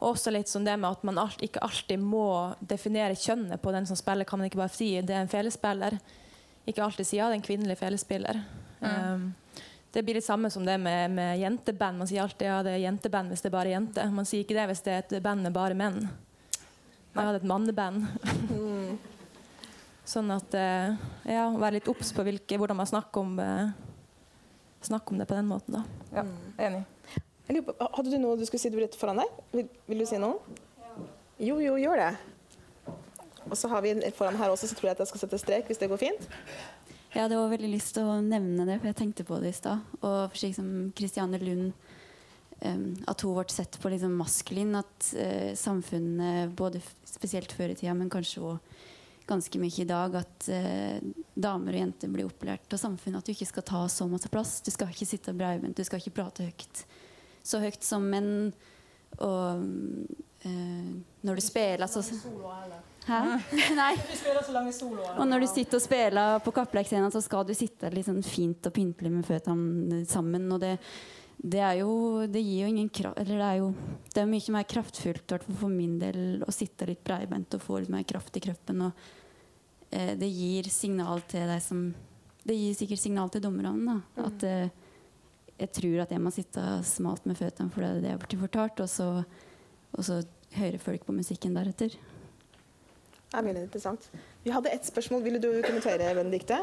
[0.00, 2.26] og også litt sånn det med at man alt, ikke alltid må
[2.60, 4.26] definere kjønnet på den som spiller.
[4.28, 5.96] Kan man ikke bare si det er en felespiller?
[6.66, 8.42] Ikke alltid si ja, det er en kvinnelig felespiller.
[8.82, 9.30] Um,
[9.94, 12.02] det blir litt samme som det med, med jenteband.
[12.02, 14.10] Man sier alltid ja, det er jenteband hvis det er bare jenter.
[14.10, 16.02] Man sier ikke det hvis det er et band med bare menn.
[17.14, 18.08] Jeg hadde et manneband.
[20.04, 20.96] sånn at uh,
[21.30, 23.70] ja, være litt obs på hvilke, hvordan man snakker om, eh,
[24.88, 25.78] snakker om det på den måten.
[25.78, 25.84] da.
[26.14, 26.26] Ja,
[26.68, 26.84] enig.
[27.48, 29.42] Hadde du noe du skulle si du rett foran deg?
[29.52, 30.38] Vil, vil du si noe?
[31.42, 32.12] Jo, jo, gjør det.
[33.44, 35.68] Og så har vi foran her også, så tror jeg at jeg skal sette strek,
[35.68, 36.30] hvis det går fint.
[37.14, 39.58] Jeg hadde også veldig lyst til å nevne det, for jeg tenkte på det i
[39.58, 39.84] stad.
[40.00, 41.72] Og for slik som Kristiane Lund
[42.64, 44.72] At hun ble sett på liksom maskulin.
[44.80, 48.93] At eh, samfunnet, både spesielt før i tida, men kanskje også
[49.26, 51.00] ganske mye i dag, at eh,
[51.34, 54.58] damer og jenter blir opplært av samfunnet at du ikke skal ta så masse plass.
[54.64, 56.84] Du skal ikke sitte breivent, du skal ikke prate høyt.
[57.44, 58.52] Så høyt som menn.
[59.22, 59.64] Og
[60.44, 62.02] eh, Når du spiller, så
[63.04, 63.18] Hæ?
[63.80, 63.90] Nei.
[65.18, 68.72] Og når du sitter og spiller på Kappleikscenen, så skal du sitte sånn fint og
[68.72, 70.48] pyntelig med føttene sammen.
[70.56, 70.78] Og det,
[71.38, 73.74] det er jo Det gir jo ingen kraft Eller det er jo
[74.14, 77.90] det er mye mer kraftfullt, for min del, å sitte litt breibeint og få litt
[77.90, 78.84] mer kraft i kroppen.
[78.86, 78.92] Og
[79.90, 81.88] eh, det gir signal til deg som
[82.46, 83.74] Det gir sikkert signal til dommerne.
[84.14, 84.68] da, At eh,
[85.58, 88.22] jeg tror at jeg må sitte smalt med føttene, for det er det jeg har
[88.22, 88.84] blitt fortalt.
[88.86, 89.08] Og så,
[89.98, 90.20] og så
[90.54, 91.98] hører folk på musikken deretter.
[93.34, 94.06] Det er veldig interessant.
[94.44, 95.24] Vi hadde ett spørsmål.
[95.26, 96.60] Ville du kommentere, Benedikte?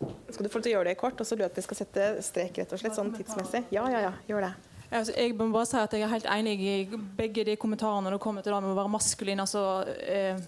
[0.00, 2.62] Skal du få til å gjøre det kort, og så løper vi skal sette strek
[2.62, 3.66] rett og slett, sånn tidsmessig?
[3.74, 4.12] Ja, ja, ja.
[4.30, 4.54] Gjør det.
[4.90, 8.16] Altså, jeg må bare si at jeg er helt enig i begge de kommentarene når
[8.16, 9.42] det kommer til det med å være maskulin.
[9.44, 9.62] Altså,
[10.02, 10.40] eh,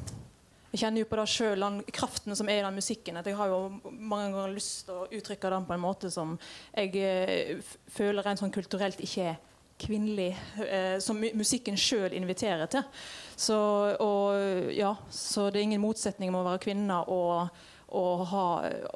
[0.72, 3.20] jeg kjenner jo på det sjøl, kraften som er i den musikken.
[3.20, 3.60] At jeg har jo
[3.92, 6.34] mange ganger lyst til å uttrykke den på en måte som
[6.72, 9.40] jeg eh, føler rent sånn kulturelt ikke er
[9.82, 10.30] kvinnelig.
[10.64, 12.88] Eh, som musikken sjøl inviterer til.
[13.36, 13.58] Så,
[14.00, 17.62] og, ja, så det er ingen motsetning med å være kvinne og,
[17.94, 18.46] og ha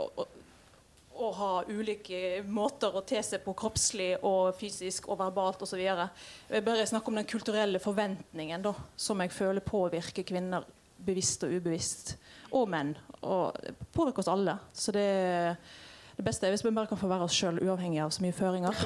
[0.01, 0.27] og,
[1.17, 5.81] å ha ulike måter å te seg på kroppslig og fysisk og verbalt osv.
[5.81, 10.67] Jeg bare snakker om den kulturelle forventningen da, som jeg føler påvirker kvinner
[11.07, 12.17] bevisst og ubevisst.
[12.57, 12.95] Og menn.
[13.27, 14.59] Og det påvirker oss alle.
[14.73, 15.07] Så det,
[16.17, 18.37] det beste er hvis vi bare kan få være oss sjøl uavhengig av så mye
[18.37, 18.85] føringer.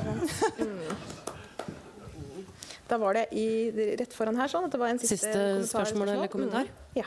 [2.90, 3.70] Da var det i,
[4.00, 6.66] rett foran her sånn at det var en siste, Siste spørsmål eller kommentar?
[6.66, 6.96] Mm.
[6.98, 7.06] Ja.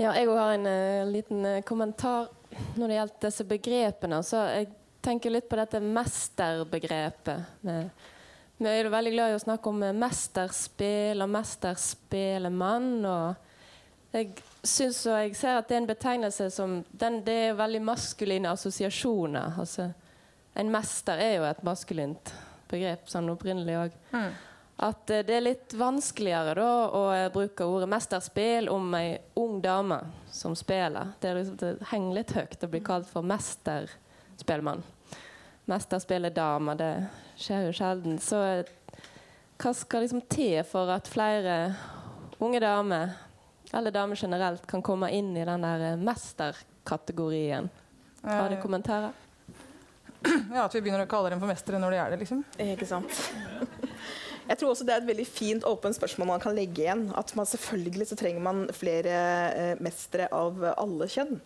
[0.00, 2.30] Ja, jeg òg har en uh, liten uh, kommentar
[2.76, 4.22] når det gjelder disse begrepene.
[4.26, 4.68] Så jeg
[5.02, 7.62] tenker litt på dette mesterbegrepet.
[8.62, 12.92] Vi er jo veldig glad i å snakke om mesterspill og mesterspelemann.
[13.08, 14.30] Og jeg
[14.62, 18.52] syns og jeg ser at det er en betegnelse som den, Det er veldig maskuline
[18.52, 19.58] assosiasjoner.
[19.58, 19.90] Altså,
[20.54, 22.32] en mester er jo et maskulint
[22.70, 24.00] begrep sånn opprinnelig òg.
[24.82, 29.60] At eh, det er litt vanskeligere da å eh, bruke ordet mesterspill om ei ung
[29.62, 30.00] dame
[30.34, 31.12] som spiller.
[31.20, 34.82] Det, er liksom, det henger litt høyt å bli kalt for mesterspillmann.
[35.70, 36.92] Mesterspilledame, det
[37.38, 38.18] skjer jo sjelden.
[38.18, 38.72] Så eh,
[39.62, 41.76] hva skal liksom til for at flere
[42.42, 43.14] unge damer,
[43.70, 47.70] eller damer generelt, kan komme inn i den der mesterkategorien?
[48.26, 49.14] Har du kommentarer?
[50.52, 52.18] Ja, At vi begynner å kalle dem for mestere når de er det.
[52.20, 52.42] liksom.
[52.62, 53.22] Ikke sant.
[54.48, 57.06] Jeg tror også det er et veldig fint åpent spørsmål man kan legge igjen.
[57.18, 59.14] At man selvfølgelig så trenger man flere
[59.52, 61.38] eh, mestere av alle kjønn.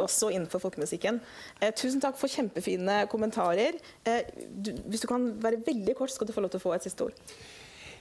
[0.00, 1.20] Også innenfor folkemusikken.
[1.60, 3.76] Eh, tusen takk for kjempefine kommentarer.
[4.08, 6.76] Eh, du, hvis du kan være veldig kort, skal du få lov til å få
[6.76, 7.18] et siste ord.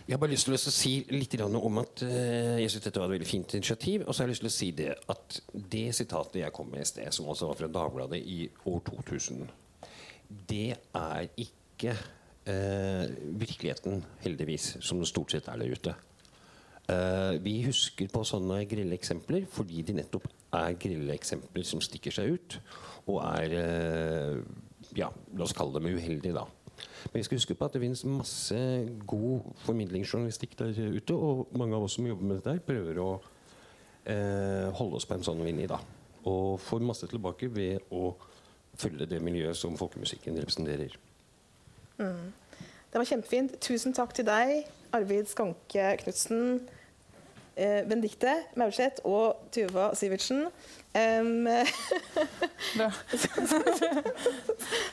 [0.07, 3.11] Jeg har bare lyst til å si litt om at eh, jeg synes dette var
[3.11, 4.05] et veldig fint initiativ.
[4.05, 5.41] Og så har jeg lyst til å si det at
[5.75, 9.45] det sitatet jeg kom med i sted, som altså var fra Dagbladet i år 2000,
[10.49, 11.95] det er ikke
[12.49, 13.09] eh,
[13.41, 15.95] virkeligheten, heldigvis, som det stort sett er der ute.
[16.91, 20.25] Eh, vi husker på sånne grilleeksempler fordi de nettopp
[20.57, 22.57] er grilleeksempler som stikker seg ut,
[23.07, 24.41] og er eh,
[24.97, 26.47] ja, La oss kalle dem uheldige, da.
[27.11, 28.57] Men vi skal huske på at det finnes masse
[29.07, 33.11] god formidlingsjournalistikk der ute, og mange av oss som jobber med dette, prøver å
[34.09, 35.69] eh, holde oss på en sånn linje.
[35.71, 35.79] da.
[36.29, 38.11] Og får masse tilbake ved å
[38.81, 40.97] følge det miljøet som folkemusikken representerer.
[42.01, 42.33] Mm.
[42.91, 43.55] Det var kjempefint.
[43.63, 46.59] Tusen takk til deg, Arvid Skanke Knutsen,
[47.55, 50.49] eh, Benedicte Maurseth og Tuva Sivertsen.
[50.91, 51.47] Um,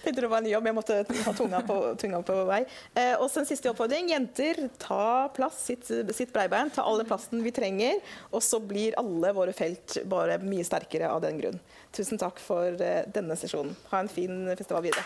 [0.05, 2.61] Tenkte det var en jobb, jeg måtte ha tunga på, tunga på vei.
[2.95, 4.13] Eh, og så en siste oppfordring.
[4.13, 6.71] Jenter, ta plass, sitt, sitt breibein.
[6.71, 7.99] Ta alle plassen vi trenger.
[8.31, 11.59] Og så blir alle våre felt bare mye sterkere av den grunn.
[11.91, 13.75] Tusen takk for eh, denne sesjonen.
[13.91, 15.03] Ha en fin festival videre.